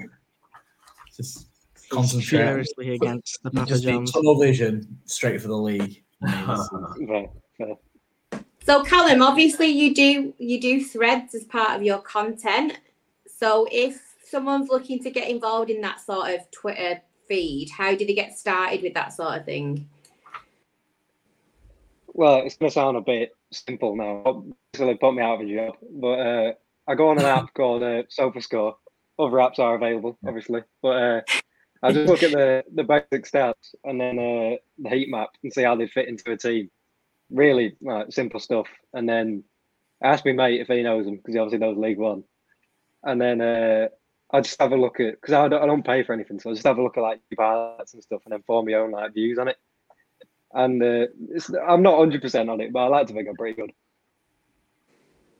[1.17, 1.47] just
[1.89, 2.39] concentrate.
[2.39, 4.13] Furiously against the Papa Just John's.
[4.13, 6.05] tunnel vision straight for the league.
[6.21, 7.77] Fair, fair.
[8.63, 12.79] So Callum, obviously you do you do threads as part of your content.
[13.27, 17.01] So if someone's looking to get involved in that sort of Twitter
[17.31, 19.89] feed, how did they get started with that sort of thing?
[22.09, 24.45] Well, it's going to sound a bit simple now.
[24.73, 25.77] Basically, put me out of a job.
[25.93, 26.53] But uh,
[26.89, 28.75] I go on an app called uh, SofaScore.
[29.19, 30.63] Other apps are available, obviously.
[30.83, 31.21] But uh,
[31.83, 35.53] I just look at the, the basic stats and then uh, the heat map and
[35.53, 36.69] see how they fit into a team.
[37.31, 38.67] Really like, simple stuff.
[38.93, 39.45] And then
[40.03, 42.25] I ask my mate if he knows them because he obviously knows League One.
[43.05, 43.89] And then uh,
[44.33, 46.51] I just have a look at because I don't, I don't pay for anything, so
[46.51, 48.93] I just have a look at like highlights and stuff, and then form my own
[48.93, 49.57] like views on it.
[50.53, 53.37] And uh, it's, I'm not 100 percent on it, but I like to think I'm
[53.37, 53.73] pretty good.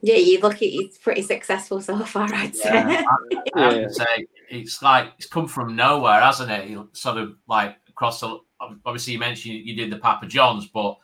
[0.01, 2.71] Yeah, you look at it's pretty successful so far, I'd say.
[2.73, 3.03] Yeah,
[3.55, 3.87] I have Yeah.
[3.89, 6.69] say it's like it's come from nowhere, hasn't it?
[6.69, 8.39] You Sort of like across the.
[8.85, 10.97] Obviously, you mentioned you did the Papa John's, but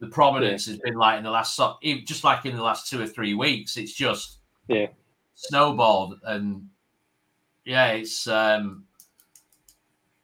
[0.00, 1.60] the prominence has been like in the last,
[2.04, 3.76] just like in the last two or three weeks.
[3.76, 4.88] It's just Yeah.
[5.34, 6.68] snowballed, and
[7.64, 8.84] yeah, it's um,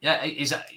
[0.01, 0.23] yeah.
[0.25, 0.67] Is that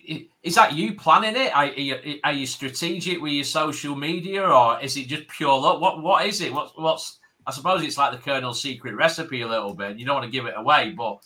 [0.42, 1.54] is that you planning it?
[1.54, 5.80] Are, you are you strategic with your social media, or is it just pure luck?
[5.80, 6.52] What what is it?
[6.52, 9.98] What's what's I suppose it's like the Colonel's secret recipe a little bit.
[9.98, 11.18] You don't want to give it away, but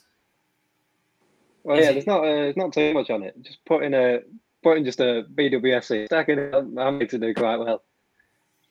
[1.64, 3.34] Well, yeah, it- there's not uh, there's not too much on it.
[3.42, 4.20] Just put in a
[4.62, 6.54] put in just a BWFC stacking it.
[6.54, 7.82] up, I made to do quite well.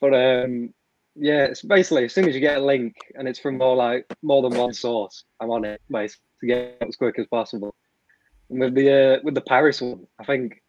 [0.01, 0.73] But um,
[1.15, 4.05] yeah, it's basically as soon as you get a link and it's from more like
[4.21, 7.75] more than one source, I'm on it basically to get it as quick as possible.
[8.49, 10.61] And with the uh, with the Paris one, I think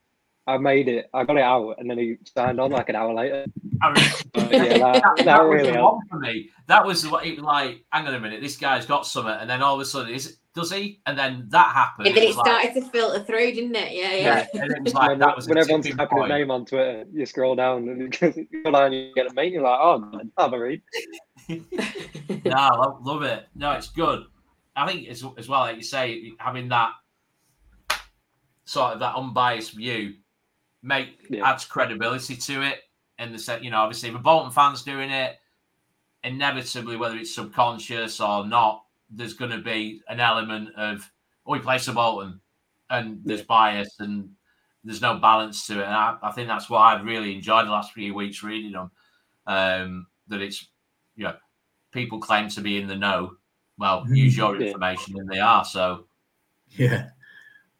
[0.47, 1.11] I made it.
[1.12, 3.47] I got it out, and then he signed on like an hour later.
[3.83, 5.95] I mean, But yeah, that, that, that that was really the helped.
[5.97, 6.51] one for me.
[6.68, 7.85] That was what it was like.
[7.91, 10.39] Hang on a minute, this guy's got something, and then all of a sudden, is
[10.57, 11.01] does he?
[11.05, 12.09] And then that happened.
[12.09, 13.93] And then it was like- started to filter through, didn't it?
[13.93, 14.47] Yeah, yeah.
[14.55, 16.31] yeah, and it was like when, that was when a everyone's tipping typing his point.
[16.33, 19.62] name on Twitter, you scroll down and you go down, you get a mate, you're
[19.62, 20.81] like, oh, man, have a read.
[21.49, 21.61] no,
[22.53, 23.47] I love, love it.
[23.55, 24.24] No, it's good.
[24.77, 26.93] I think as, as well, like you say, having that
[28.64, 30.14] sort of that unbiased view
[30.83, 31.49] make Yeah.
[31.51, 32.83] adds credibility to it.
[33.18, 35.39] In the set, you know, obviously, the Bolton fans doing it,
[36.22, 41.11] inevitably, whether it's subconscious or not, there's going to be an element of,
[41.47, 42.41] oh, he plays for Bolton,
[42.91, 44.29] and there's bias and
[44.85, 45.85] there's no balance to it.
[45.85, 48.91] And I, I think that's what I've really enjoyed the last few weeks reading them.
[49.47, 50.68] Um, that it's,
[51.14, 51.37] you know,
[51.93, 53.37] people claim to be in the know.
[53.79, 55.64] Well, use your information, and they are.
[55.64, 56.07] So,
[56.70, 57.11] Yeah.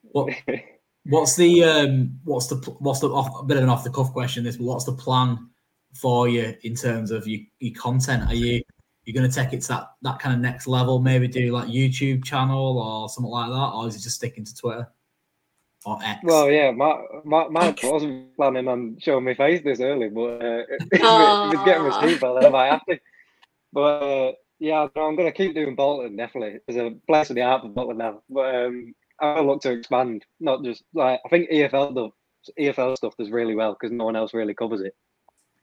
[0.03, 0.33] What
[1.09, 4.13] what's the um what's the what's the off, a bit of an off the cuff
[4.13, 5.39] question this but what's the plan
[5.95, 8.61] for you in terms of your, your content are you
[9.05, 11.69] you going to take it to that that kind of next level maybe do like
[11.69, 14.89] youtube channel or something like that or is it just sticking to twitter
[15.85, 16.21] or X?
[16.25, 20.65] Well, yeah, my, my, mine wasn't planning on showing my face this early, but uh,
[20.69, 22.99] if, it, if it's getting my sleep, then I might have to.
[23.73, 26.61] But uh, yeah, no, I'm going to keep doing Bolton, definitely.
[26.67, 28.23] There's a place in the art for Bolton now.
[28.29, 32.11] But um, I look to expand, not just like, I think EFL stuff,
[32.59, 34.95] EFL stuff does really well because no one else really covers it.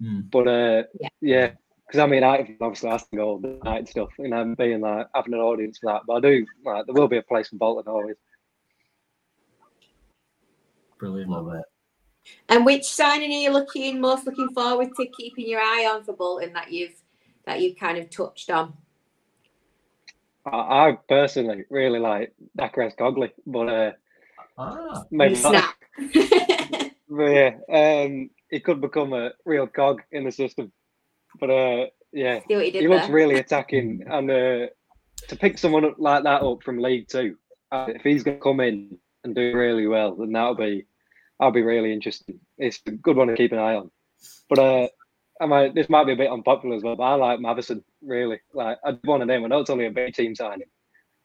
[0.01, 0.29] Mm.
[0.29, 1.09] But uh, Yeah.
[1.21, 1.51] yeah,
[1.87, 4.55] because I mean, United, obviously, I have to go all the night stuff, and I'm
[4.55, 6.01] being like having an audience for that.
[6.05, 8.15] But I do, like, there will be a place for Bolton always.
[10.99, 11.31] Brilliant.
[11.31, 11.63] Love it.
[12.47, 16.13] And which signing are you looking most looking forward to keeping your eye on for
[16.13, 17.01] Bolton that you've
[17.45, 18.73] that you've kind of touched on?
[20.45, 20.57] I,
[20.89, 23.91] I personally really like Dacres-Cogley, but uh,
[24.57, 25.73] Ah, maybe not.
[27.09, 30.71] But yeah, um, he could become a real cog in the system.
[31.39, 34.67] But uh, yeah, See what you did he looks really attacking, and uh,
[35.27, 37.35] to pick someone up like that up from League Two,
[37.71, 40.87] uh, if he's going to come in and do really well, then that'll be
[41.39, 42.39] that'll be really interesting.
[42.57, 43.91] It's a good one to keep an eye on.
[44.49, 44.87] But uh,
[45.39, 48.39] I might this might be a bit unpopular as well, but I like Matheson really.
[48.53, 49.43] Like I'd want to name.
[49.43, 50.67] I know it's only a big team signing,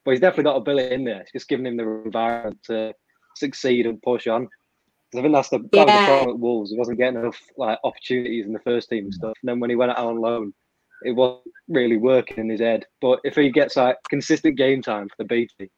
[0.05, 1.21] but he's definitely got a ability in there.
[1.21, 2.93] It's just giving him the environment to
[3.35, 4.47] succeed and push on.
[5.15, 6.69] I think that's the, that was the problem at Wolves.
[6.71, 9.33] He wasn't getting enough like opportunities in the first team and stuff.
[9.41, 10.53] And then when he went out on loan,
[11.03, 12.85] it wasn't really working in his head.
[13.01, 15.69] But if he gets like consistent game time for the B team,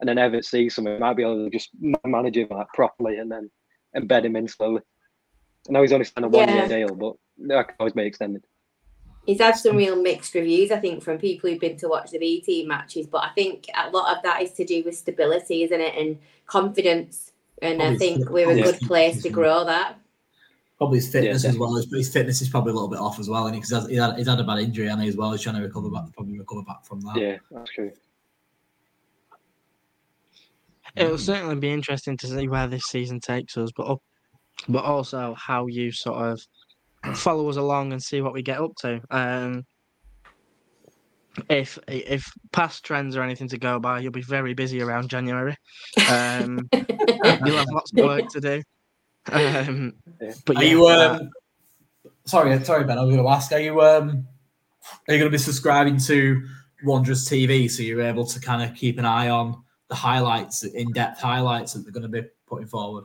[0.00, 1.70] and then Evatt sees something, might be able to just
[2.04, 3.50] manage him like properly and then
[3.96, 4.80] embed him in slowly.
[5.68, 6.68] I know he's only signed a one year Yeah.
[6.68, 7.14] deal, but
[7.48, 8.42] that can always be extended.
[9.28, 9.80] He's had some mm.
[9.80, 13.06] real mixed reviews, I think, from people who've been to watch the B team matches.
[13.06, 15.94] But I think a lot of that is to do with stability, isn't it?
[15.98, 17.32] And confidence.
[17.60, 19.96] And I think fit- we're a good place to grow that.
[20.78, 21.74] Probably his fitness Yeah, as well.
[21.76, 24.16] His, his fitness is probably a little bit off as well, and because he's had,
[24.16, 25.32] he's had a bad injury and as well.
[25.32, 27.16] He's trying to recover back, probably recover back from that.
[27.16, 27.92] Yeah, that's true.
[30.96, 31.20] It'll mm.
[31.20, 33.98] certainly be interesting to see where this season takes us, but
[34.70, 36.40] but also how you sort of
[37.14, 39.00] follow us along and see what we get up to.
[39.10, 39.64] Um,
[41.48, 45.56] if if past trends are anything to go by, you'll be very busy around January.
[46.08, 48.62] Um, you'll have lots of work to do.
[49.30, 49.94] Um,
[50.46, 50.86] but Are yeah, you?
[50.86, 51.30] uh, Um,
[52.24, 52.98] sorry, sorry, Ben.
[52.98, 53.52] I was going to ask.
[53.52, 53.80] Are you?
[53.80, 54.26] Um,
[55.06, 56.42] are you going to be subscribing to
[56.84, 61.20] Wanderers TV so you're able to kind of keep an eye on the highlights, in-depth
[61.20, 63.04] highlights that they're going to be putting forward?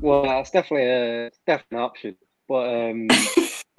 [0.00, 2.16] Well, that's definitely a definitely an option,
[2.48, 3.08] but um,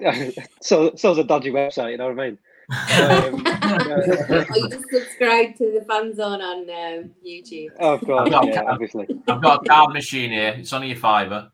[0.60, 1.92] so so's a dodgy website.
[1.92, 2.38] You know what I mean?
[2.68, 7.72] Um, or you just subscribe to the fan zone on um, YouTube.
[7.76, 9.06] of course, got- yeah, obviously.
[9.28, 10.52] I've got a card machine here.
[10.58, 11.48] It's only a fiver.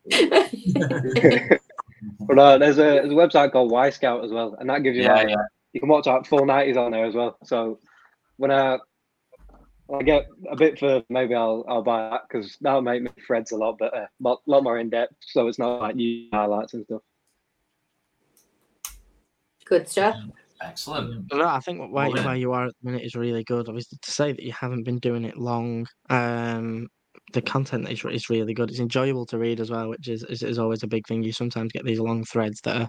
[2.21, 5.03] But uh, there's a there's a website called Wyscout as well, and that gives you
[5.05, 5.37] Yeah, like yeah.
[5.73, 7.37] you can watch like full nineties on there as well.
[7.45, 7.79] So
[8.39, 8.81] when I when
[9.93, 13.53] I get a bit further, maybe I'll I'll buy that because that'll make my threads
[13.53, 15.15] a lot better, a lot, lot more in depth.
[15.21, 17.03] So it's not like new highlights and stuff.
[19.65, 20.17] Good stuff.
[20.63, 21.33] Excellent.
[21.33, 23.69] No, I think where, Well, where you are at the minute is really good.
[23.69, 26.89] Obviously, to say that you haven't been doing it long, um,
[27.33, 28.71] the content is, is really good.
[28.71, 31.23] It's enjoyable to read as well, which is, is, is always a big thing.
[31.23, 32.89] You sometimes get these long threads that are,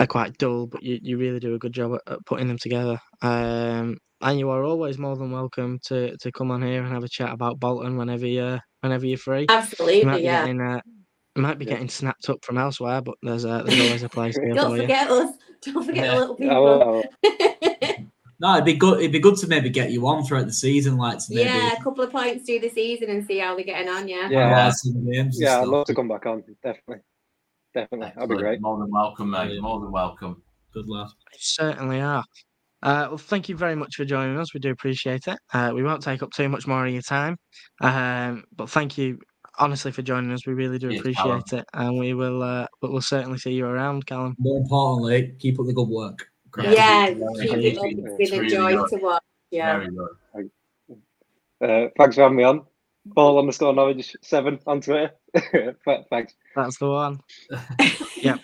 [0.00, 2.58] are quite dull, but you, you really do a good job at, at putting them
[2.58, 2.98] together.
[3.22, 7.04] Um, and you are always more than welcome to, to come on here and have
[7.04, 9.40] a chat about Bolton whenever you whenever you're free.
[9.40, 10.40] You might Absolutely, be yeah.
[10.42, 10.80] getting uh,
[11.36, 11.72] you might be Yeah.
[11.72, 14.76] getting snapped up from elsewhere, but there's uh, there's always a place here Don't for
[14.76, 14.82] you.
[14.82, 15.30] forget us.
[15.62, 16.14] Don't forget Yeah.
[16.14, 17.92] the little I will- I people.
[18.40, 18.48] will.
[18.48, 18.98] No, it'd be good.
[19.00, 21.72] It'd be good to maybe get you on throughout the season, like to maybe yeah,
[21.72, 24.08] a couple of points through the season and see how they're getting on.
[24.08, 24.28] Yeah.
[24.30, 25.38] Yeah, analyse some games.
[25.40, 26.42] yeah, I'd love to come back on.
[26.62, 27.02] Definitely,
[27.74, 28.60] definitely, that'd be great.
[28.60, 29.44] More than welcome, mate.
[29.44, 29.62] Brilliant.
[29.62, 30.42] More than welcome.
[30.72, 31.08] Good lad.
[31.32, 32.24] You certainly are.
[32.82, 34.52] Uh, well, thank you very much for joining us.
[34.52, 35.38] We do appreciate it.
[35.52, 37.38] Uh, we won't take up too much more of your time,
[37.80, 39.18] um, but thank you
[39.58, 40.46] honestly for joining us.
[40.46, 41.42] We really do Cheers, appreciate Callum.
[41.52, 42.42] it, and we will.
[42.42, 44.36] Uh, but we'll certainly see you around, Callum.
[44.38, 46.28] More importantly, keep up the good work.
[46.56, 46.72] Great.
[46.76, 47.84] Yeah, Yeah, keep it up.
[47.84, 48.16] yeah.
[48.18, 48.88] It's been a joy good.
[48.90, 49.22] to watch.
[49.50, 49.78] Yeah.
[49.78, 50.50] Very
[50.88, 51.00] good.
[51.62, 52.64] Uh, thanks for having me on.
[53.06, 55.12] Ball underscore knowledge seven on Twitter.
[56.10, 56.34] Thanks.
[56.56, 57.20] That's the one.
[58.16, 58.40] yep.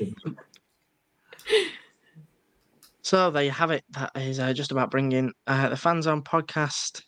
[3.03, 3.83] So there you have it.
[3.91, 7.03] That is uh, just about bringing uh, the Fanzone podcast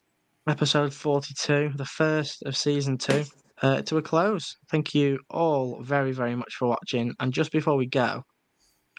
[0.49, 3.25] episode 42, the first of season two,
[3.63, 4.57] uh, to a close.
[4.71, 7.15] Thank you all very, very much for watching.
[7.21, 8.25] And just before we go,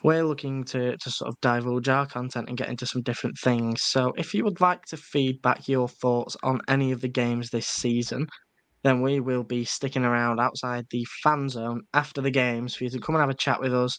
[0.03, 3.81] we're looking to, to sort of divulge our content and get into some different things.
[3.83, 7.67] So if you would like to feedback your thoughts on any of the games this
[7.67, 8.27] season,
[8.83, 12.89] then we will be sticking around outside the fan zone after the games for you
[12.91, 13.97] to come and have a chat with us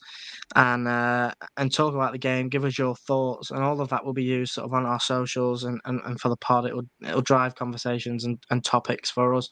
[0.54, 4.04] and uh, and talk about the game, give us your thoughts, and all of that
[4.04, 6.66] will be used sort of on our socials and, and, and for the pod.
[6.66, 9.48] It will it'll drive conversations and, and topics for us.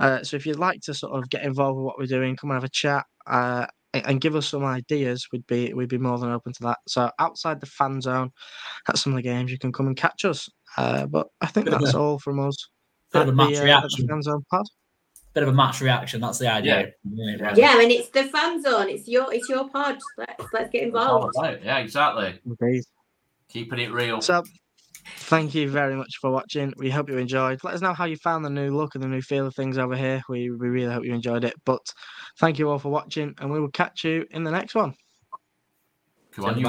[0.00, 2.50] Uh, so if you'd like to sort of get involved with what we're doing, come
[2.50, 3.66] and have a chat uh,
[3.96, 5.26] and, and give us some ideas.
[5.32, 6.78] We'd be we'd be more than open to that.
[6.86, 8.30] So outside the fan zone,
[8.88, 10.48] at some of the games, you can come and catch us.
[10.76, 12.56] Uh, but I think Bit that's a- all from us.
[13.12, 14.08] Bit of a match the, uh, reaction.
[14.08, 14.66] fan zone pod.
[15.32, 16.20] Bit of a match reaction.
[16.20, 16.92] That's the idea.
[17.12, 18.88] isn't it, Yeah, and it's the fan zone.
[18.88, 19.98] It's your it's your pod.
[20.18, 21.34] Let's let's get involved.
[21.38, 21.62] right.
[21.62, 22.38] Yeah, exactly.
[22.44, 22.84] Indeed.
[23.48, 24.20] Keeping it real.
[24.20, 24.42] So,
[25.06, 26.72] thank you very much for watching.
[26.76, 27.62] We hope you enjoyed.
[27.62, 29.78] Let us know how you found the new look and the new feel of things
[29.78, 30.22] over here.
[30.28, 31.54] We, we really hope you enjoyed it.
[31.64, 31.92] But
[32.38, 34.94] thank you all for watching, and we will catch you in the next one.
[36.32, 36.64] Come on, you